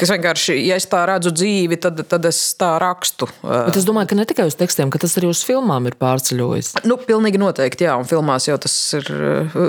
[0.00, 3.28] kas vienkārši, ja es tā redzu dzīvi, tad, tad es tā rakstu.
[3.44, 6.72] Bet es domāju, ka ne tikai uz tekstiem, ka tas arī uz filmām ir pārceļojis.
[6.88, 9.10] Nu, pilnīgi noteikti, jā, un filmās jau tas ir,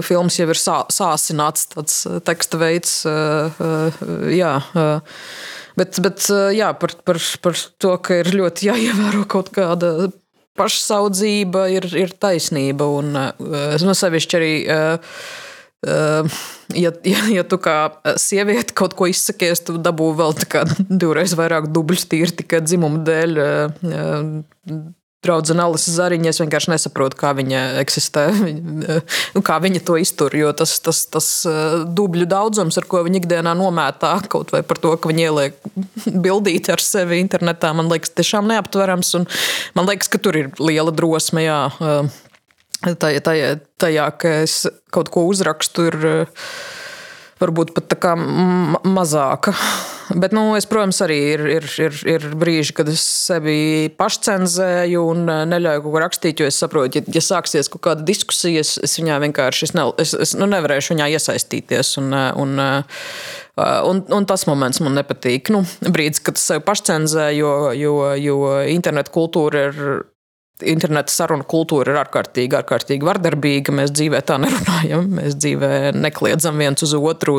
[0.07, 3.01] filmas jau ir sā, sāsināts tāds teksta veids,
[4.32, 4.53] jā.
[5.79, 6.25] Bet, bet
[6.55, 10.11] jā, par, par, par to, ka ir ļoti jāievēro kaut kāda
[10.59, 12.88] pašsaudzība ir, ir taisnība.
[12.99, 13.15] Un
[13.75, 14.53] es no sevišķi arī.
[15.82, 17.75] Ja, ja, ja tu kā
[18.21, 20.36] sieviete kaut ko izsakies, tad dabū vēl
[21.01, 23.39] divreiz vairāk dubļu tīri tikai dzimuma dēļ
[25.21, 26.32] draudzene Alisa Zariņa.
[26.32, 28.27] Es vienkārši nesaprotu, kā viņa eksistē,
[29.36, 30.34] nu, kā viņa to iztur.
[30.38, 31.29] Jo tas, tas, tas
[31.97, 35.61] dubļu daudzums, ar ko viņa ikdienā nomētā, kaut vai par to, ka viņa ieliek
[36.25, 39.15] bildīti ar sevi internetā, man liekas, tiešām neaptverams.
[39.77, 41.45] Man liekas, ka tur ir liela drosme.
[41.45, 42.21] Jā, eh,
[42.82, 44.61] tajā, tajā, tajā, ka es
[44.93, 45.89] kaut ko uzrakstu.
[45.91, 46.45] Ir, eh,
[47.41, 49.55] varbūt pat tā kā mazāka.
[50.21, 55.23] Bet, nu, es, protams, arī ir, ir, ir, ir brīži, kad es sevi pašcenzēju un
[55.32, 58.75] eh, neļauju kaut ko rakstīt, jo es saprotu, ja, ja sāksies kaut kāda diskusija, es,
[58.84, 61.95] es viņā vienkārši es ne, es, es, nu, nevarēšu viņā iesaistīties.
[62.01, 62.59] Un, eh, un,
[63.91, 65.53] un, un tas moments man nepatīk.
[65.55, 68.41] Nu, brīdis, kad es sevi pašcenzēju, jo, jo, jo
[68.73, 69.82] internetu kultūra ir
[70.68, 73.74] interneta sarunu kultūra ir ārkārtīgi, ārkārtīgi vardarbīga.
[73.76, 75.07] Mēs dzīvē tā nerunājam.
[75.20, 77.38] Mēs dzīvē nekliedzam viens uz otru,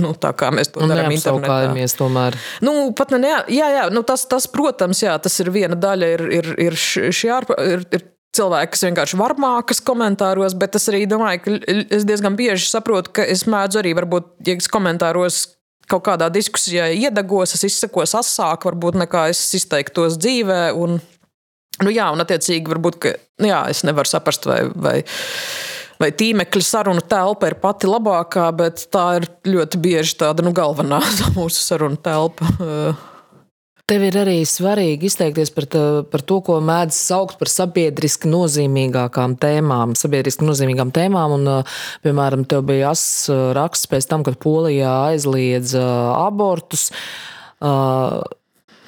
[0.00, 1.88] nu, tā kā mēs to darām internetā.
[2.00, 2.38] Tomēr.
[2.64, 6.26] Nu, pat ne, jā, jā nu, tas, tas, protams, jā, tas ir viena daļa, ir,
[6.40, 7.58] ir, ir šī ārpa.
[7.66, 8.06] Ir, ir
[8.36, 11.56] cilvēki, kas vienkārši varmākas komentāros, bet es arī domāju, ka
[11.98, 15.42] es diezgan bieži saprotu, ka es mēdzu arī, varbūt, ja es komentāros
[15.90, 20.62] kaut kādā diskusijā iedegos, es izsakos asāk, varbūt nekā es izteiktos dzīvē.
[20.78, 21.00] Un,
[21.80, 24.96] Nu, jā, un attiecīgi, varbūt ka, nu, jā, es nevaru saprast, vai, vai,
[26.00, 31.00] vai tīmekļa sarunu telpa ir pati labākā, bet tā ir ļoti bieži tāda nu, galvenā
[31.38, 32.50] mūsu sarunu telpa.
[33.90, 39.34] Tev ir arī svarīgi izteikties par, tā, par to, ko mēdz saukt par sabiedriski nozīmīgākām
[39.40, 39.96] tēmām.
[39.98, 41.48] Sabiedriski nozīmīgām tēmām, un,
[42.04, 45.82] piemēram, tev bija asins raksts pēc tam, kad Polijā aizliedza
[46.20, 46.90] abortus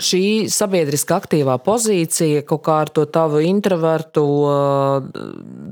[0.03, 4.24] šī sabiedriski aktīvā pozīcija kaut kā ar to tavu introvertu,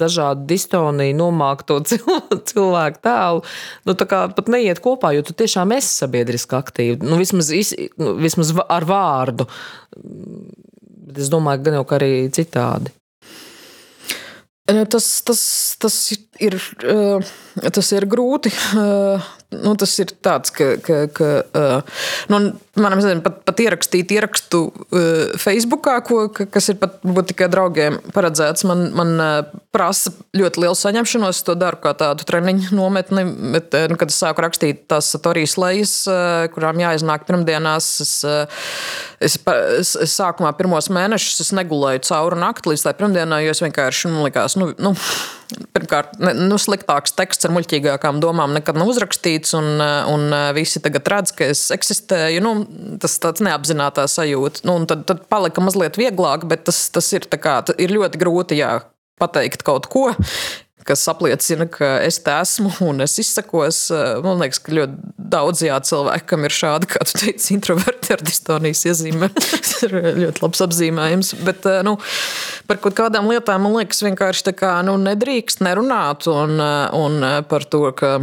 [0.01, 1.81] dažādu distoniju nomākto
[2.51, 3.43] cilvēku tēlu,
[3.89, 7.53] nu, tā kā pat neiet kopā, jo tu tiešām esi sabiedriski aktīvi, nu, vismaz,
[8.01, 9.49] nu, vismaz ar vārdu.
[11.11, 12.95] Bet es domāju, gan jau arī citādi.
[14.71, 15.41] Nu, tas, tas,
[15.83, 15.95] tas,
[16.39, 16.55] ir,
[17.75, 18.53] tas ir grūti.
[19.51, 21.29] Nu, tas ir tāds, ka, ka, ka
[22.31, 22.39] nu,
[22.79, 28.63] man nezinu, pat, pat ierakstīt ierakstu uh, Facebookā, ko, kas ir pat tikai draugiem paredzēts.
[28.71, 29.11] Man, man
[29.75, 33.27] prasa ļoti lielu saņemšanos, to daru kā tādu treniņu nometni.
[33.57, 35.97] Bet, nu, kad es sāku rakstīt tās satorijas lejas,
[36.55, 38.15] kurām jāiznāk pirmdienās, es,
[39.19, 43.67] es, es, es sākumā pirmos mēnešus es negulēju cauri nakti līdz tai pirmdienai, jo es
[43.67, 44.95] vienkārši man likās, nu, nu
[45.75, 49.83] Pirmkārt, nu, sliktāks teksts ar muļķīgākām domām nekad nav uzrakstīts, un,
[50.13, 52.43] un visi tagad redz, ka es eksistēju.
[52.45, 52.55] Nu,
[53.03, 54.65] tas tāds neapzināta sajūta.
[54.69, 58.77] Nu, tad, tad palika mazliet vieglāk, bet tas, tas ir, kā, ir ļoti grūti jā,
[59.21, 60.09] pateikt kaut ko
[60.87, 63.83] kas apliecina, ka es te esmu un es izsakos.
[64.25, 68.25] Man liekas, ka ļoti daudz jā, cilvēku, kam ir šāda, kā tu teici, introverti ar
[68.27, 71.35] distonijas iezīme, tas ir ļoti labs apzīmējums.
[71.47, 71.97] Bet nu,
[72.71, 76.57] par kaut kādām lietām man liekas, vienkārši kā, nu, nedrīkst nerunāt un,
[76.97, 77.21] un
[77.51, 78.19] par to, ka.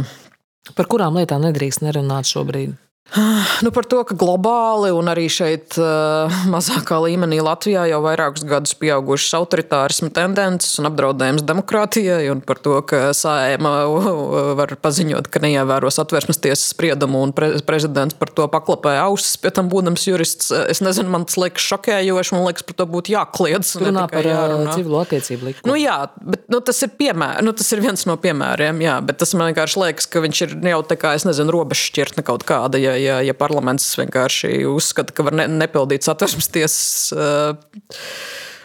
[0.76, 2.76] Par kurām lietām nedrīkst nerunāt šobrīd?
[3.64, 8.74] Nu, par to, ka globāli un arī šeit, uh, mazākā līmenī, Latvijā jau vairākus gadus
[8.78, 13.72] pieaugušas autoritārismu tendences un apdraudējums demokrātijai, un par to, ka sājuma
[14.60, 19.52] var paziņot, ka neievēros atvērsmes tiesas spriedumu, un pre prezidents par to paklapēja ausis, pie
[19.54, 20.52] tam būdams jurists.
[20.70, 23.74] Es nezinu, man tas liekas šokējoši, man liekas, par to būtu jākliedz.
[23.82, 24.76] Runā par jārunā.
[24.76, 25.72] civilo attiecību likumu.
[25.72, 29.20] Nu, jā, bet nu, tas, ir piemēr, nu, tas ir viens no piemēriem, jā, bet
[29.20, 32.80] tas man vienkārši liekas, ka viņš ir jau tā kā, es nezinu, robežšķirtne kaut kāda.
[32.80, 37.12] Ja, ja, ja parlaments vienkārši uzskata, ka var ne, nepildīt satversmes tiesas.
[37.14, 37.54] Uh,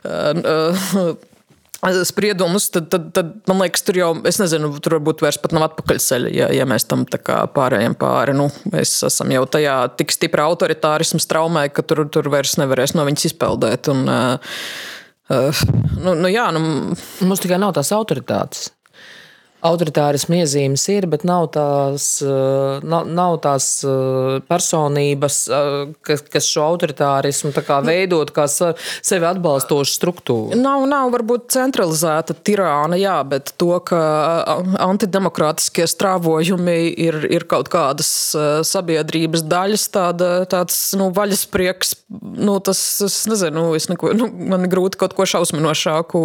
[0.04, 1.14] uh,
[2.08, 5.68] spriedumus, tad, tad, tad man liekas, tur jau, es nezinu, tur varbūt vairs pat nav
[5.68, 8.36] atpakaļceļa, ja, ja mēs tam pārējiem pāri.
[8.38, 13.08] Nu, mēs esam jau tajā tik stipra autoritārisma traumē, ka tur, tur vairs nevarēs no
[13.08, 13.92] viņas izpeldēt.
[13.92, 14.56] Un, uh,
[15.34, 15.66] uh,
[16.00, 16.64] nu, nu, jā, nu,
[17.24, 18.72] Mums tikai nav tās autoritātes.
[19.64, 23.68] Autoritārismu iezīmes ir, bet nav tās, nav, nav tās
[24.49, 25.38] personības,
[26.05, 27.53] kas, kas šo autoritārismu
[27.88, 30.59] veidot kā sevi atbalstošu struktūru.
[30.59, 34.01] Nav, nav varbūt centralizēta tirāna, jā, bet to, ka
[34.84, 38.11] antidemokrātiskie strāvojumi ir, ir kaut kādas
[38.68, 41.95] sabiedrības daļas, tāda, tāds nu, vaļasprieks,
[42.39, 46.24] nu, tas, es nezinu, es neko, nu, man grūti kaut ko šausminošāku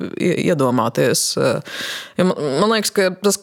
[0.00, 1.32] iedomāties.
[2.18, 3.38] Ja man, man liekas, ka tas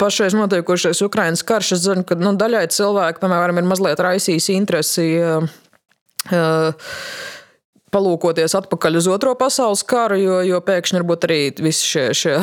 [0.00, 5.06] pašreiz notiekošais Ukraiņas karš, es zinu, ka nu, daļai cilvēki, piemēram, ir mazliet raisījis interesi.
[6.32, 6.64] Uh,
[7.94, 12.34] palūkoties atpakaļ uz Otro pasaules karu, jo, jo pēkšņi varbūt arī visi šie, šie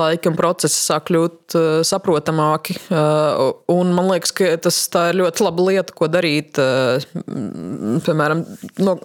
[0.00, 1.56] laika procesi sāk kļūt
[1.88, 2.76] saprotamāki.
[3.72, 4.78] Un man liekas, ka tas
[5.10, 6.60] ir ļoti laba lieta, ko darīt.
[8.04, 8.44] Piemēram,
[8.84, 8.96] no,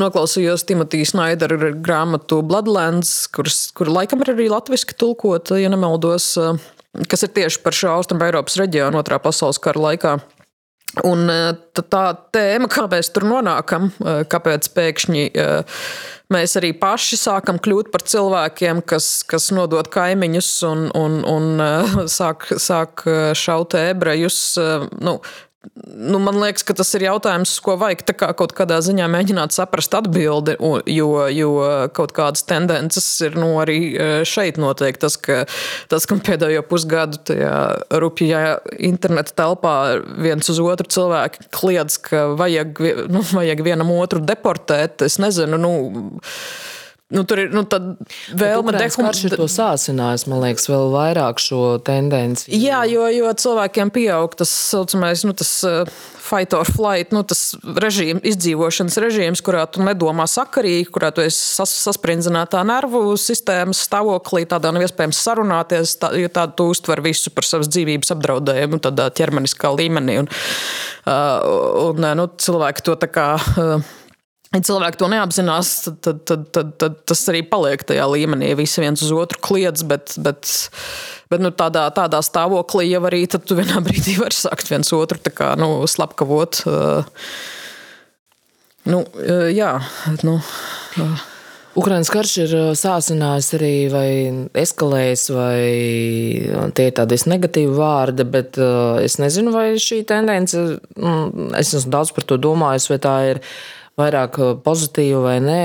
[0.00, 6.32] noklausījos Timotīs Snaidera grāmatu Bloodlands, kuras, kur laikam ir arī latviski tulkota, ja nemaldos,
[7.10, 10.18] kas ir tieši par šo Austrum Eiropas reģionu Otrā pasaules kara laikā.
[11.06, 11.38] Un e,
[11.78, 15.44] tā tēma, kā mēs tur nonākam, e, kāpēc pēkšņi e,
[16.34, 21.62] mēs arī paši sākam kļūt par cilvēkiem, kas, kas nodod kaimiņus un, un, un
[22.18, 23.06] sāk, sāk
[23.38, 24.40] šaut ebrejus.
[24.98, 25.20] Nu,
[25.84, 29.92] Nu, man liekas, ka tas ir jautājums, ko vajag kā kaut kādā ziņā mēģināt saprast
[29.98, 30.54] atbildi,
[30.88, 31.50] jo, jo
[31.96, 35.02] kaut kādas tendences ir nu, arī e, šeit noteikti.
[35.04, 35.42] Tas, ka,
[35.92, 37.52] tas, ka pēdējo pusgadu tajā
[37.92, 38.40] rupjā
[38.80, 39.76] interneta telpā
[40.24, 42.80] viens uz otru cilvēki kliedz, ka vajag,
[43.12, 45.60] nu, vajag vienam otru deportēt, es nezinu.
[45.60, 45.74] Nu,
[47.10, 47.64] Nu, tur ir nu,
[48.38, 48.76] vēlme.
[48.94, 52.46] Karš ir to sācinājis, man liekas, vēl vairāk šo tendenci.
[52.54, 55.90] Jā, jo, jo cilvēkiem pieaug tas saucamais, nu, tas uh,
[56.22, 61.40] fight or flight, nu, tas režīm, izdzīvošanas režīms, kurā tu nedomā sakarīgi, kurā tu esi
[61.40, 67.34] sas, sasprindzinātā nervu sistēmas stāvoklī, tādā nav iespējams sarunāties, tā, jo tā tu uztver visu
[67.34, 70.20] par savas dzīvības apdraudējumu tādā ķermeniskā līmenī.
[70.22, 70.30] Un,
[71.10, 73.32] uh, un nu, cilvēki to tā kā.
[73.58, 73.96] Uh,
[74.50, 78.48] Ja cilvēki to neapzinās, tad, tad, tad, tad, tad tas arī paliek tajā līmenī.
[78.58, 80.50] Visi viens uz otru kliedz, bet, bet,
[81.30, 85.52] bet nu, tādā, tādā stāvoklī jau arī tu vienā brīdī vari sākt viens otru kā,
[85.60, 86.64] nu, slapkavot.
[88.90, 89.04] Nu,
[89.54, 89.72] jā,
[90.26, 90.40] nu,
[91.78, 94.08] Ukraiņas karš ir sācinājis arī vai
[94.58, 98.58] eskalējis, vai tie ir tādi negatīvi vārdi, bet
[99.04, 100.58] es nezinu, vai šī tendence,
[100.98, 103.46] mm, es esmu daudz par to domājis, vai tā ir
[104.00, 105.64] vairāk eh, pozitīva vai nē,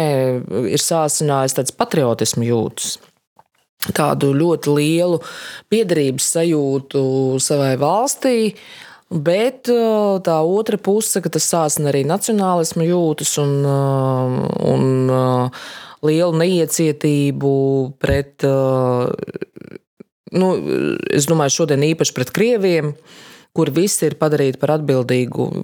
[0.72, 2.96] ir sācinājis tāds patriotismu jūtas.
[3.96, 5.20] Tādu ļoti lielu
[5.70, 7.02] piederības sajūtu
[7.44, 8.56] savai valstī,
[9.10, 14.40] bet eh, tā otra puse, ka tas sāsina arī nacionālismu jūtas un, eh,
[14.72, 14.84] un
[16.06, 17.54] lielu neiecietību
[17.98, 18.44] pret,
[20.38, 20.50] nu,
[21.10, 22.92] es domāju, šodien īpaši pret krieviem
[23.56, 24.76] kur visi ir padarīti par,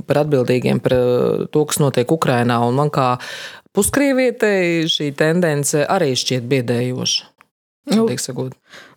[0.08, 2.62] par atbildīgiem par uh, to, kas notiek Ukrajinā.
[2.76, 3.14] Man kā
[3.76, 7.32] puskrievietei šī tendence arī šķiet biedējoša.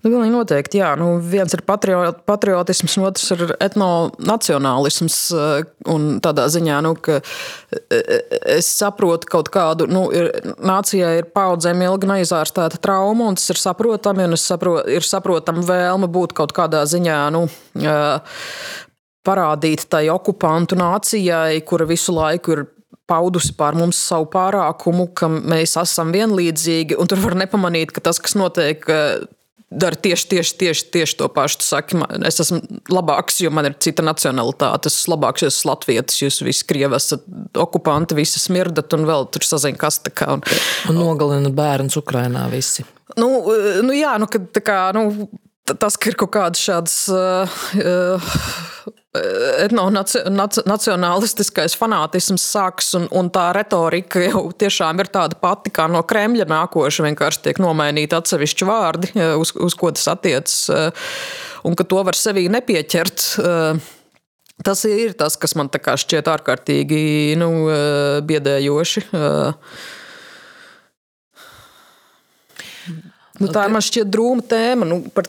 [0.05, 0.91] Nu, nu, noteikti, jā.
[1.01, 5.17] Nu, viens ir patriot, patriotisms, otrs ir etnonacionālisms.
[5.33, 8.13] Uh, un tādā ziņā, nu, ka uh,
[8.55, 10.29] es saprotu kaut kādu, nu, ir,
[10.61, 16.11] nācijai ir paudzēm ilgi neizārstēta trauma, un tas ir saprotami, un saprotu, ir saprotama vēlme
[16.13, 17.47] būt kaut kādā ziņā, nu,
[19.25, 22.65] parādīt tai okupantu nācijai, kura visu laiku ir
[23.11, 28.21] paudusi pār mums savu pārākumu, ka mēs esam vienlīdzīgi, un tur var nepamanīt, ka tas,
[28.23, 28.87] kas notiek,
[29.75, 31.59] dara tieši, tieši, tieši, tieši to pašu.
[31.61, 32.61] Tu saki, man, es esmu
[32.93, 34.91] labāks, jo man ir cita nacionalitāte.
[34.91, 37.25] Es esmu labāks, jo esmu latvietis, jūs visi krievi esat
[37.61, 40.31] okupanti, visi smirdat un vēl tur sazina, kas tā kā.
[40.37, 40.45] Un,
[40.93, 42.87] un nogalina bērns Ukrainā visi.
[43.21, 43.29] Nu,
[43.85, 45.29] nu jā, nu, kad, kā, nu,
[45.65, 47.09] tas, ka ir kaut kādas šādas.
[47.13, 47.49] Uh,
[47.81, 48.21] uh,
[49.15, 56.47] etnonacionālistiskais fanātisms sāks, un, un tā retorika jau tiešām ir tāda pati kā no Kremļa
[56.51, 57.05] nākoša.
[57.07, 59.07] Vienkārši tiek nomainīti atsevišķi vārdi,
[59.39, 60.71] uz, uz ko tas attiecas,
[61.63, 63.19] un ka to var sevī nepieķert.
[64.65, 67.49] Tas ir tas, kas man šķiet ārkārtīgi nu,
[68.27, 69.01] biedējoši.
[73.43, 74.87] Nu, tā ir man šķiet drūma tēma.
[74.87, 75.27] Nu, par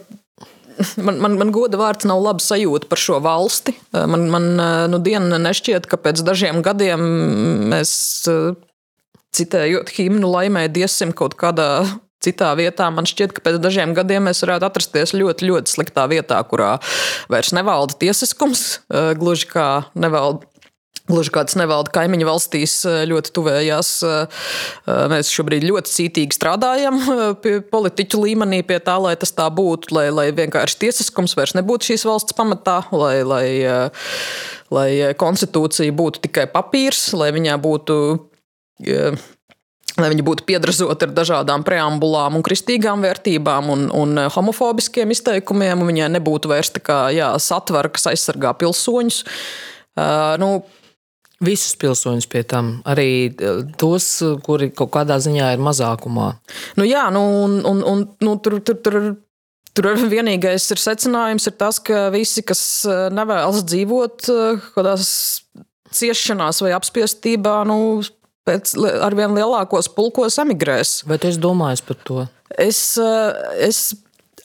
[0.98, 3.76] man, man, man goda vārds nav laba sajūta par šo valsti.
[3.96, 4.48] Man, man
[4.92, 7.04] nu, diena nešķiet, ka pēc dažiem gadiem
[7.74, 7.94] mēs,
[9.36, 11.86] citējot himnu, laimē diesim kaut kādā
[12.26, 12.88] citā vietā.
[12.94, 16.76] Man šķiet, ka pēc dažiem gadiem mēs varētu atrasties ļoti, ļoti sliktā vietā, kurā
[17.32, 18.66] vairs nevalda tiesiskums,
[19.20, 19.68] gluži kā
[19.98, 20.48] nevalda
[21.06, 23.90] Gluži kāds nevalda kaimiņu valstīs, ļoti tuvējās.
[25.12, 26.98] Mēs šobrīd ļoti cītīgi strādājam
[27.74, 32.08] politiķu līmenī, pie tā, lai tas tā būtu, lai, lai vienkārši tiesiskums vairs nebūtu šīs
[32.10, 33.46] valsts pamatā, lai, lai,
[34.74, 34.90] lai
[35.22, 38.00] konstitūcija būtu tikai papīrs, lai viņā būtu.
[39.96, 45.88] Lai viņi būtu piedrazoti ar dažādām preambulām, un kristīgām vērtībām un, un homofobiskiem izteikumiem, un
[45.88, 49.22] viņai nebūtu vairs tā kā jā, satvara, kas aizsargā pilsoņus.
[49.96, 50.50] Uh, nu,
[51.44, 54.08] Visus pilsoņus pie tam, arī eh, tos,
[54.46, 56.30] kuri kaut kādā ziņā ir mazākumā.
[56.80, 59.00] Nu, jā, nu, un, un, un nu, tur, tur, tur,
[59.76, 64.30] tur vienīgais ir secinājums ir tas, ka visi, kas eh, nevēlas dzīvot
[64.78, 65.10] kādās
[65.96, 68.00] ciešanās vai apspiestībā, nu,
[68.48, 71.02] pēc arvien lielākos pulkos emigrēs.
[71.10, 72.26] Vai tu esi domājis par to?
[72.62, 72.80] Es,
[73.60, 73.80] es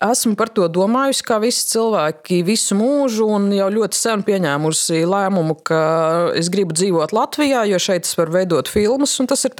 [0.05, 5.59] esmu par to domājusi, kā visi cilvēki visu mūžu, un jau ļoti sen pieņēmusi lēmumu,
[5.67, 5.83] ka
[6.39, 9.57] es gribu dzīvot Latvijā, jo šeit es varu veidot filmas, un tas ir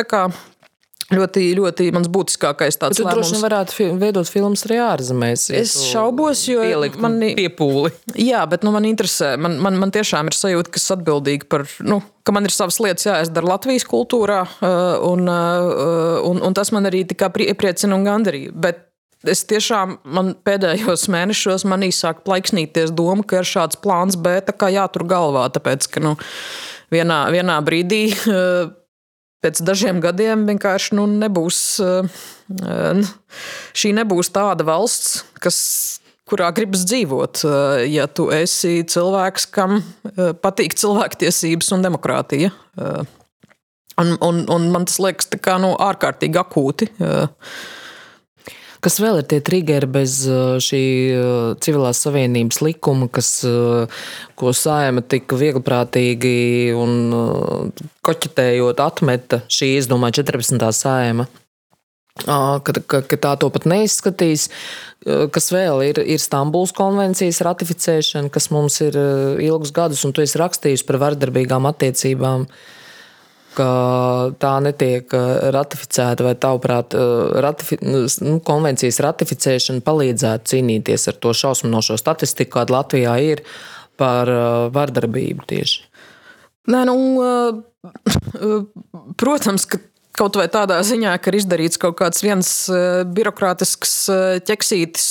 [1.11, 3.17] ļoti, ļoti mans būtiskākais tāds Bet lēmums.
[3.19, 5.47] Droši vien varētu fi veidot filmas arī ārzemēs.
[5.51, 6.63] Ja es šaubos, jo
[7.03, 7.93] man ir piepūli.
[8.31, 12.01] Jā, bet nu, man interesē, man, man, man tiešām ir sajūta, kas atbildīgi par, nu,
[12.23, 16.87] ka man ir savas lietas jāizdara Latvijas kultūrā, uh, un, uh, un, un tas man
[16.91, 18.55] arī tikai iepriecina un gandarīja.
[18.55, 18.87] Bet
[19.29, 25.05] Es tiešām man pēdējos mēnešos manī sāk plaiksnīties doma, ka ir šāds plāns B jātur
[25.05, 25.45] galvā.
[25.53, 26.15] Tāpēc, ka nu,
[26.93, 28.71] vienā, vienā brīdī, eh,
[29.45, 33.03] pēc dažiem gadiem, vienkārši nu, nebūs, eh,
[33.75, 37.45] šī nebūs tāda valsts, kas, kurā gribas dzīvot.
[37.45, 39.83] Eh, ja tu esi cilvēks, kam
[40.17, 42.53] patīk cilvēktiesības un demokrātija.
[44.01, 46.89] Un, un, un man tas liekas kā, nu, ārkārtīgi akūti.
[48.81, 54.01] Kas vēl ir tie triggeri bez uh, šī uh, civilās savienības likuma, kas, uh,
[54.41, 57.13] ko saima tik viegliprātīgi un
[58.07, 60.65] koķetējot atmeta šī, es domāju, 14.
[60.77, 61.29] saima?
[62.21, 64.49] Ka, ka, ka tā to pat neizskatīs.
[65.33, 68.99] Kas vēl ir, ir Stambulas konvencijas ratificēšana, kas mums ir
[69.41, 72.61] ilgus gadus, un tu esi rakstījis par vardarbīgām attiecībām uh,
[73.61, 73.71] ka
[74.41, 81.35] tā netiek uh, ratificēta, vai tavuprāt, uh, ratifi nu, konvencijas ratificēšana palīdzētu cīnīties ar to
[81.37, 83.45] šausminošo statistiku, kāda Latvijā ir
[84.01, 85.87] par uh, vardarbību tieši?
[86.71, 86.97] Nē, nu,
[89.21, 89.81] protams, ka
[90.21, 92.49] kaut vai tādā ziņā, ka ir izdarīts kaut kāds viens
[93.17, 93.95] birokrātisks
[94.45, 95.07] ķeksītis.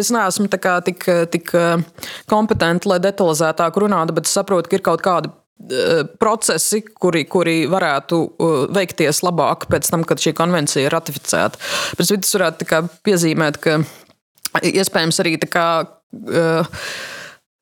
[0.00, 1.54] Es neesmu tik, tik
[2.28, 5.32] kompetenti, lai detalizētāk runātu, bet saprotu, ka ir kaut kādi
[6.20, 11.60] procesi, kuri, kuri varētu eh, veikties labāk pēc tam, kad šī konvencija ir ratificēta.
[11.98, 13.78] Pēc tam es varētu piezīmēt, ka
[14.62, 15.68] iespējams arī tā kā.
[16.14, 16.62] Uh,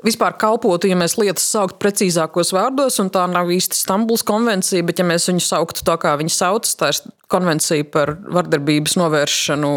[0.04, 5.00] vispār kalpotu, ja mēs lietas sauktu precīzākos vārdos, un tā nav īsti Stambuls konvencija, bet
[5.00, 7.00] ja mēs viņu sauktu tā, kā viņi sauc, tā ir
[7.32, 9.72] konvencija par vardarbības novēršanu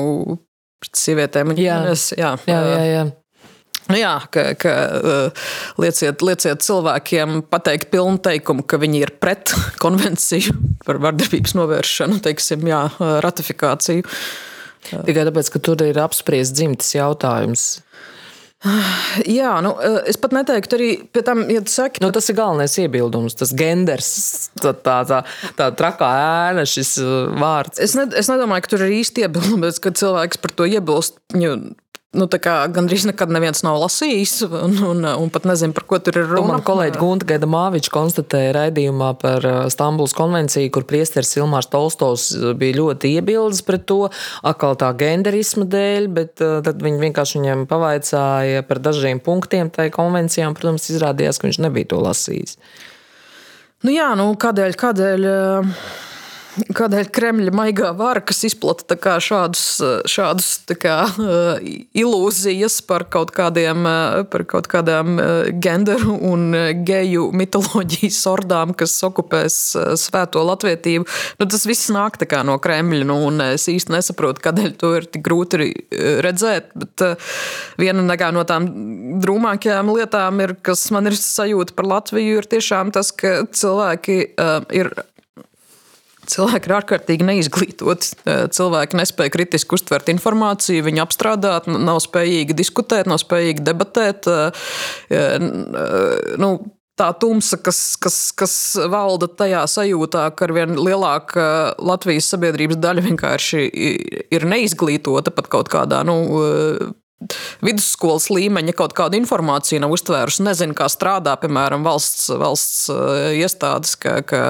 [0.84, 2.10] pret sievietēm un ģimenes.
[2.18, 2.84] Jā, jā, jā.
[2.90, 3.06] jā.
[3.92, 5.46] Nu jā, ka, ka uh,
[5.82, 10.56] lieciet, lieciet cilvēkiem pateikt pilnu teikumu, ka viņi ir pret konvenciju
[10.88, 12.86] par vardarbības novēršanu, teiksim, jā,
[13.26, 14.06] ratifikāciju.
[14.86, 17.70] Tikai tāpēc, ka tur ir apspriests dzimtes jautājums.
[19.38, 20.90] Jā, nu, uh, es pat neteiktu, arī
[21.26, 23.38] tam, ja saki, nu, tas ir galvenais iebildums.
[23.38, 24.10] Tas genders,
[24.62, 25.22] tā, tā, tā,
[25.58, 26.10] tā trakā
[26.50, 26.96] ēna, šis
[27.38, 27.82] vārds.
[27.84, 31.20] Es, ne, es nedomāju, ka tur ir īsti iebildums, kad cilvēks par to iebilst.
[31.36, 31.58] Viņu
[32.16, 36.30] nu, gandrīz nekad neviens nav lasījis, un, un, un pat nezinu, par ko tur ir
[36.30, 36.56] runa.
[36.56, 42.30] Man kolēģi Gunta Gaida Māviča konstatēja raidījumā par uh, Stambulas konvenciju, kur priesteris Ilmārs Tolstovs
[42.38, 44.06] uh, bija ļoti iebildes pret to,
[44.46, 49.94] atkal tā genderisma dēļ, bet uh, tad viņi vienkārši viņam pavaicāja par dažiem punktiem tajā
[49.96, 52.60] konvencijā, un, protams, izrādījās, ka viņš nebija to lasījis.
[53.86, 55.32] Nu jā, nu kādēļ, kādēļ
[56.56, 59.64] Kādēļ Kremļa maigā vara, kas izplata šādus,
[60.08, 60.50] šādus
[60.80, 60.96] kā,
[61.98, 63.84] ilūzijas par kaut, kādiem,
[64.32, 65.20] par kaut kādām
[65.62, 66.56] genderu un
[66.88, 69.58] geju mitoloģijas ordām, kas okupēs
[70.00, 71.08] svēto latvietību,
[71.42, 73.08] nu, tas viss nāk no Kremļa.
[73.10, 73.18] Nu,
[73.52, 75.74] es īsti nesaprotu, kādēļ to ir tik grūti
[76.24, 76.72] redzēt.
[76.80, 77.04] Bet
[77.82, 78.70] viena no tām
[79.24, 84.18] drūmākajām lietām, ir, kas man ir sajūta par Latviju, ir tiešām tas, ka cilvēki
[84.76, 84.94] ir
[86.32, 88.14] Cilvēki ir ārkārtīgi neizglītoti.
[88.56, 94.30] Cilvēki nespēja kritiski uztvert informāciju, viņi apstrādāt, nav spējīgi diskutēt, nav spējīgi debatēt.
[96.42, 96.52] Nu,
[97.00, 98.56] tā tumsa, kas, kas, kas
[98.92, 101.48] valda tajā sajūtā, ka ar vien lielāka
[101.80, 103.66] Latvijas sabiedrības daļa vienkārši
[104.36, 106.20] ir neizglītota pat kaut kādā nu,
[107.66, 112.90] vidusskolas līmeņa kaut kādu informāciju nav uztvērusi, nezinu, kā strādā, piemēram, valsts, valsts
[113.38, 114.44] iestādes, ka, ka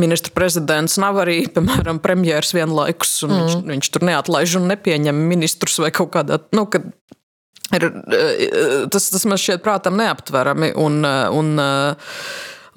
[0.00, 3.42] ministra prezidents nav arī, piemēram, premjeras vienlaikus, un mm.
[3.42, 6.42] viņš, viņš tur neatlaiž un nepieņem ministrus vai kaut kādā.
[6.56, 6.88] Nu, kad,
[7.70, 7.84] Ir,
[8.90, 10.72] tas, tas man šķiet prātam neaptverami.
[10.80, 11.52] Un, un,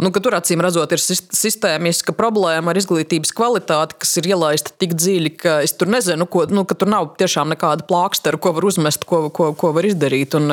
[0.03, 5.31] Nu, tur acīm redzot, ir sistēmiska problēma ar izglītības kvalitāti, kas ir ielaista tik dziļi,
[5.39, 9.07] ka es tur nezinu, ko, nu, ka tur nav tiešām nekāda plākstera, ko var uzmest,
[9.07, 10.35] ko, ko, ko var izdarīt.
[10.39, 10.51] Un,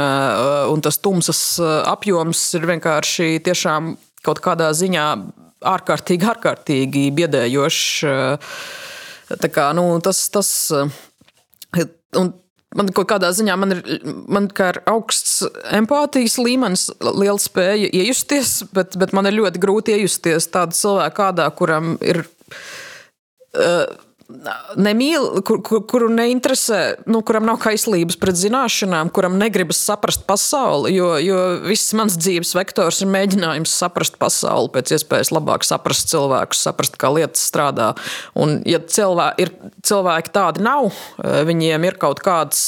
[0.70, 1.42] un tas tumsas
[1.90, 3.96] apjoms ir vienkārši tiešām
[4.26, 5.06] kaut kādā ziņā
[5.72, 7.82] ārkārtīgi, ārkārtīgi biedējošs.
[9.40, 10.52] Tā kā, nu, tas, tas,
[12.20, 12.32] un
[12.78, 13.80] Man kaut kādā ziņā man ir,
[14.30, 15.40] man ir augsts
[15.74, 21.48] empātijas līmenis, liela spēja iejusties, bet, bet man ir ļoti grūti iejusties tādā cilvēkā, kādā,
[21.58, 22.22] kuram ir.
[23.50, 23.88] Uh,
[24.80, 30.94] nemīl, kur, kur, kuru neinteresē, nu, kuram nav kaislības pret zināšanām, kuram negribas saprast pasauli.
[30.96, 36.64] Jo, jo viss mans dzīves vektors ir mēģinājums saprast pasauli, pēc iespējas labāk saprast cilvēkus,
[36.66, 37.92] saprast, kā lietas strādā.
[38.38, 39.54] Un, ja cilvē, ir,
[39.86, 42.60] cilvēki tādi nav, eh, viņiem ir kaut kāds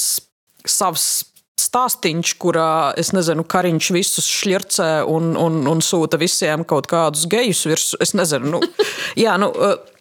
[0.67, 1.25] savs
[1.59, 7.63] stāstīns, kurā es nezinu, kariņš visus šļircē un, un, un sūta visiem kaut kādus gejus
[7.69, 7.99] virsū.
[8.03, 8.61] Es nezinu, nu,
[9.23, 9.92] jā, nu, eh,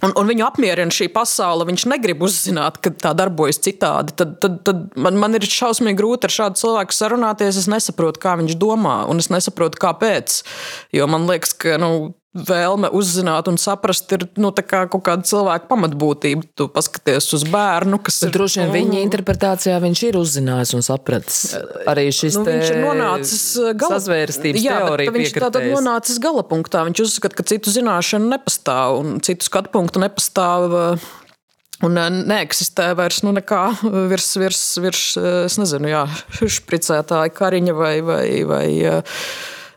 [0.00, 1.66] Un, un viņu apmierina šī pasaule.
[1.68, 4.14] Viņš negrib uzzināt, ka tā darbojas citādi.
[4.16, 7.58] Tad, tad, tad man, man ir šausmīgi grūti ar šādu cilvēku sarunāties.
[7.60, 10.40] Es nesaprotu, kā viņš domā, un es nesaprotu, kāpēc.
[10.96, 11.92] Jo man liekas, ka nu,
[12.30, 16.46] vēlme uzzināt un saprast, ir nu, kā kaut kāda cilvēka pamatbūtība.
[16.58, 18.34] Tu paskaties uz bērnu, kas Bet ir.
[18.38, 21.40] Droši vien viņa interpretācijā viņš ir uzzinājis un sapratis.
[21.90, 24.82] Arī šis nu, viņš ir nonācis uh, gala sazvērstības jā.
[25.10, 26.84] Viņš tātad nonācis gala punktā.
[26.90, 30.70] Viņš uzskata, ka citu zināšanu nepastāv un citu skatu punktu nepastāv.
[30.70, 31.10] Uh,
[31.80, 33.62] un neeksistē vairs nu, nekā
[34.10, 36.02] virs, virs, virs, es nezinu, jā,
[36.60, 39.02] špricētāja kariņa vai, vai, vai Eh,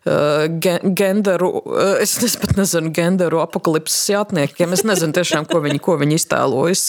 [0.06, 1.50] genderu,
[1.80, 4.74] eh, es pat nezinu, genderu apakalipses jātniekiem.
[4.76, 6.84] Es nezinu tiešām, ko viņi, ko viņi iztēlojas,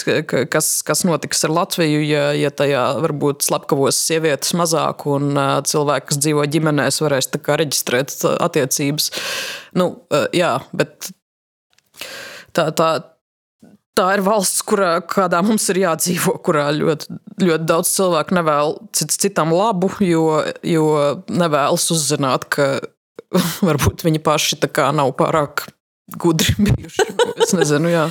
[0.50, 6.10] kas, kas notiks ar Latviju, ja, ja tajā varbūt slepkavos sievietes mazāk un eh, cilvēki,
[6.10, 9.10] kas dzīvo ģimenēs, varēs reģistrēt attiecības.
[9.78, 11.10] Nu, jā, bet
[12.54, 12.88] tā, tā,
[13.94, 14.98] tā ir valsts, kurā
[15.46, 20.88] mums ir jādzīvo, kurā ļoti, ļoti daudz cilvēku nevēl cits citam labu, jo, jo
[21.30, 22.68] nevēlas uzzināt, ka
[23.68, 24.60] varbūt viņi paši
[24.94, 25.68] nav pārāk
[26.20, 27.12] gudri bijuši.
[27.44, 28.08] Es nezinu, jā.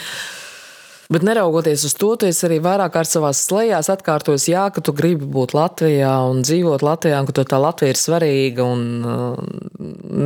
[1.11, 5.27] Bet neraugoties uz to, tu arī vairāk kārt savā slēgās atkārtojis, jā, ka tu gribi
[5.29, 8.65] būt Latvijā un dzīvot Latvijā, un ka tā Latvija ir svarīga.
[8.65, 9.83] Un, uh,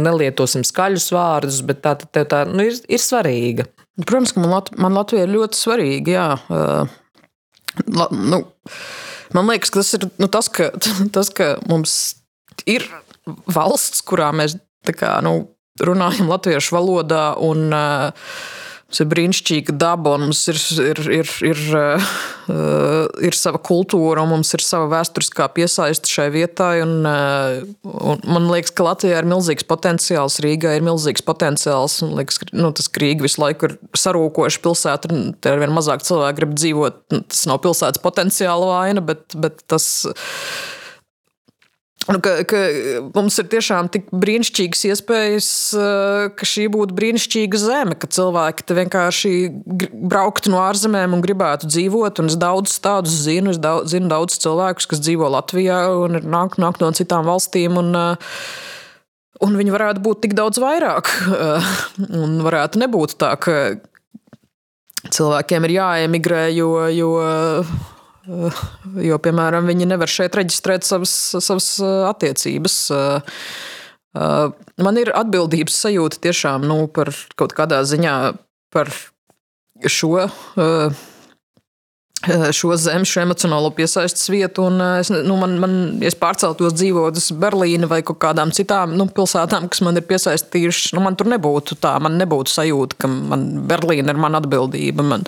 [0.08, 3.68] nelietosim skaļus vārdus, bet tā, tā, tā nu, ir, ir svarīga.
[4.04, 6.14] Protams, ka man, Lat man Latvija ir ļoti svarīga.
[6.14, 6.28] Jā.
[6.48, 8.43] Uh, la, nu,
[9.36, 10.70] man liekas, ka tas ir nu, tas, ka,
[11.16, 11.98] tas, ka mums
[12.70, 12.86] ir
[13.50, 14.60] valsts, kurā mēs
[14.95, 15.49] kā, nu,
[15.83, 17.25] runājam latviešu valodā.
[17.43, 18.31] Un, uh,
[18.88, 22.11] Mums ir brīnišķīga daba, un mums ir, ir, ir, ir, uh,
[23.19, 26.85] ir sava kultūra, un mums ir sava vēsturiskā piesaiste šai vietai.
[26.85, 31.97] Un, uh, un man liekas, ka Latvijā ir milzīgs potenciāls, Rīgā ir milzīgs potenciāls.
[32.05, 35.75] Man liekas, ka nu, tas Rīga visu laiku ir sarūkoša pilsēta, un tur ar vien
[35.75, 37.03] mazāk cilvēku grib dzīvot.
[37.17, 40.15] Tas nav pilsētas potenciāla vaina, bet, bet tas ir
[42.08, 42.60] Nu, ka, ka
[43.12, 49.32] mums ir tiešām tik brīnišķīgas iespējas, eh, ka šī būtu brīnišķīga zeme, ka cilvēki vienkārši
[50.08, 52.22] brauktu no ārzemēm un gribētu dzīvot.
[52.24, 56.55] Un es daudz tādus zinu, es daudz, zinu daudz cilvēkus, kas dzīvo Latvijā un nāk,
[56.62, 57.76] nāk no citām valstīm.
[57.84, 58.32] Un, eh,
[59.43, 61.12] un viņi varētu būt tik daudz vairāk.
[62.24, 63.76] Un varētu nebūt tā, ka
[65.12, 66.72] cilvēkiem ir jāemigrē, jo.
[66.93, 67.12] jo
[68.28, 71.69] Jo, piemēram, viņi nevar šeit reģistrēt savas, savas
[72.11, 72.78] attiecības.
[74.84, 78.17] Man ir atbildības sajūta tiešām nu, par kaut kādā ziņā
[78.73, 78.91] par
[79.86, 80.89] šo Eh,
[82.26, 84.65] šo zemi, šo emocionālo piesaistes vietu.
[84.68, 88.95] Un, eh, es, nu, man, man, ja es pārceltos dzīvot uz Berlīnu vai kādām citām
[88.97, 93.11] nu, pilsētām, kas man ir piesaistījušas, nu, man tur nebūtu tā, man nebūtu sajūta, ka
[93.11, 95.05] man Berlīna ir mana atbildība.
[95.05, 95.26] Man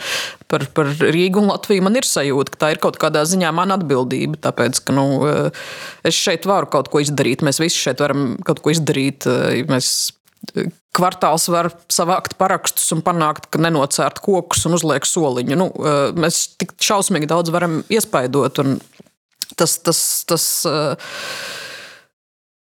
[0.50, 3.78] par, par Rīgu un Latviju man ir sajūta, ka tā ir kaut kādā ziņā mana
[3.80, 4.42] atbildība.
[4.50, 5.66] Tāpēc, ka nu, eh,
[6.10, 9.30] es šeit varu kaut ko izdarīt, mēs visi šeit varam kaut ko izdarīt.
[9.70, 9.94] Mēs
[10.96, 15.60] kvartāls var savākt parakstus un panākt, ka nenocērt kokus un uzliek soliņu.
[15.60, 18.62] Nu, eh, mēs tik šausmīgi daudz varam iespaidot.
[19.60, 20.96] Tas, tas, tas, eh,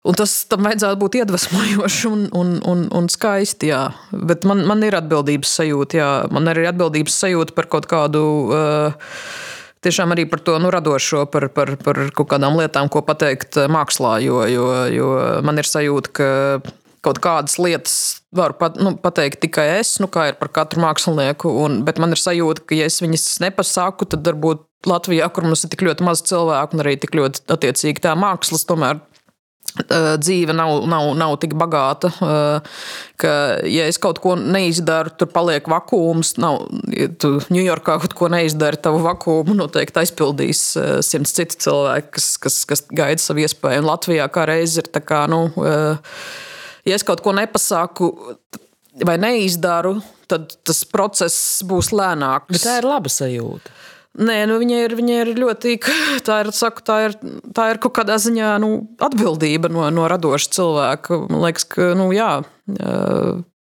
[0.06, 3.72] un tas tam vajadzētu būt iedvesmojoši un, un, un, un skaisti.
[3.74, 3.94] Jā.
[4.12, 6.00] Bet man, man ir atbildības sajūta.
[6.00, 6.12] Jā.
[6.32, 8.24] Man ir atbildības sajūta par kaut kādu.
[8.52, 9.18] Uh,
[9.84, 14.16] tiešām arī par to nu, radošo, par, par, par kaut kādām lietām, ko pateikt mākslā.
[14.24, 15.10] Jo, jo, jo
[15.44, 16.30] man ir sajūta, ka
[17.04, 17.96] kaut kādas lietas
[18.36, 21.52] varu pat, nu, pateikt tikai es, nu, kā ir par katru mākslinieku.
[21.64, 25.64] Un, bet man ir sajūta, ka, ja es viņas nepasaku, tad varbūt Latvijā, kur mums
[25.64, 29.00] ir tik ļoti maz cilvēku un arī tik ļoti attiecīgi tā mākslas, tomēr
[30.22, 32.12] dzīve nav, nav, nav tik bagāta,
[33.18, 33.32] ka,
[33.66, 36.36] ja es kaut ko neizdaru, tur paliek vakums.
[36.42, 40.66] Nav, ja tu Ņujorkā kaut ko neizdari, tavu vakumu noteikti aizpildīs
[41.06, 43.82] simts citu cilvēku, kas, kas, kas gaida savu iespēju.
[43.82, 45.48] Un Latvijā kā reiz ir tā kā, nu,
[46.88, 48.12] ja es kaut ko nepasaku
[49.08, 49.98] vai neizdaru,
[50.30, 52.52] tad tas process būs lēnāks.
[52.54, 53.74] Bet tā ir laba sajūta.
[54.14, 55.80] Nē, nu viņa, ir, viņa ir ļoti.
[56.28, 57.16] Tā ir, saku, tā ir,
[57.56, 61.18] tā ir kaut kādā ziņā nu, atbildība no, no radoša cilvēka.
[61.32, 62.30] Man liekas, ka nu, jā,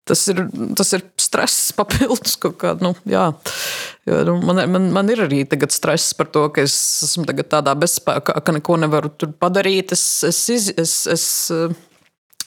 [0.05, 0.43] tas, ir,
[0.77, 2.85] tas ir stress papildus kaut kādā.
[2.85, 3.31] Nu, jā.
[4.05, 5.41] Jo, nu, man, man, man ir arī
[5.73, 6.77] stress par to, ka es
[7.09, 9.97] esmu tādā bezspēkā, ka neko nevaru padarīt.
[9.97, 11.25] Es, es, es, es, es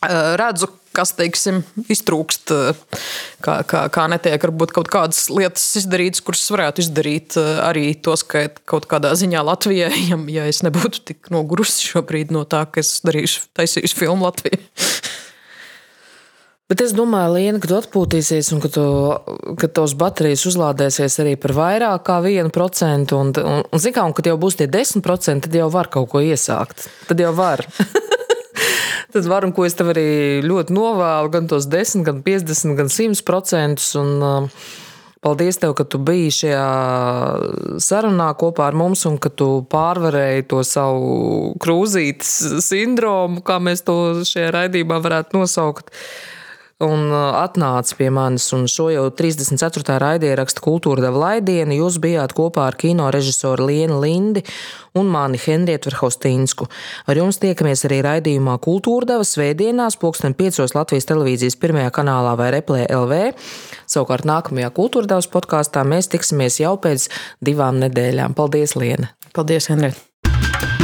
[0.03, 2.53] redzu, kas teiksim, iztrūkst,
[3.45, 8.59] kā, kā, kā netiek varbūt kaut kādas lietas izdarītas, kuras varētu izdarīt arī to skait
[8.69, 12.99] kaut kādā ziņā Latvijai, ja, ja es nebūtu tik nogurusi šobrīd no tā, ka es
[13.07, 14.63] darīšu, taisīšu filmu Latvijai.
[16.69, 18.83] Bet es domāju, Liena, kad tu atpūtīsies un ka, tu,
[19.57, 24.29] kad tavs baterijas uzlādēsies arī par vairāk kā 1%, un, un, un, un, un kad
[24.29, 26.85] jau būs tie 10%, tad jau var kaut ko iesākt.
[27.09, 27.65] Tad jau var.
[29.15, 30.09] tad varam, ko es tev arī
[30.45, 33.95] ļoti novēlu, gan tos 10, gan 50, gan 100 procentus.
[33.99, 34.51] Uh,
[35.19, 36.67] Paldies, tev, ka tu biji šajā
[37.83, 43.97] sarunā kopā ar mums un ka tu pārvarēji to savu krūzītes sindromu, kā mēs to
[44.29, 45.91] šajā raidījumā varētu nosaukt
[46.85, 48.47] un uh, atnāca pie manis.
[48.55, 49.99] Un šo jau 34.
[50.03, 51.75] raidierakstu kultūra deva laidienu.
[51.83, 54.45] Jūs bijāt kopā ar kino režisoru Lienu Lindi
[54.99, 56.69] un mani Henrietu Verhaustīnsku.
[57.11, 60.63] Ar jums tiekamies arī raidījumā Kultūra deva svētdienās, pulksten 5.
[60.75, 63.21] Latvijas televīzijas pirmajā kanālā vai Replē LV.
[63.91, 67.09] Savukārt nākamajā kultūra devas podkāstā mēs tiksimies jau pēc
[67.45, 68.39] divām nedēļām.
[68.39, 69.15] Paldies, Liena!
[69.35, 70.78] Paldies, Henrieta!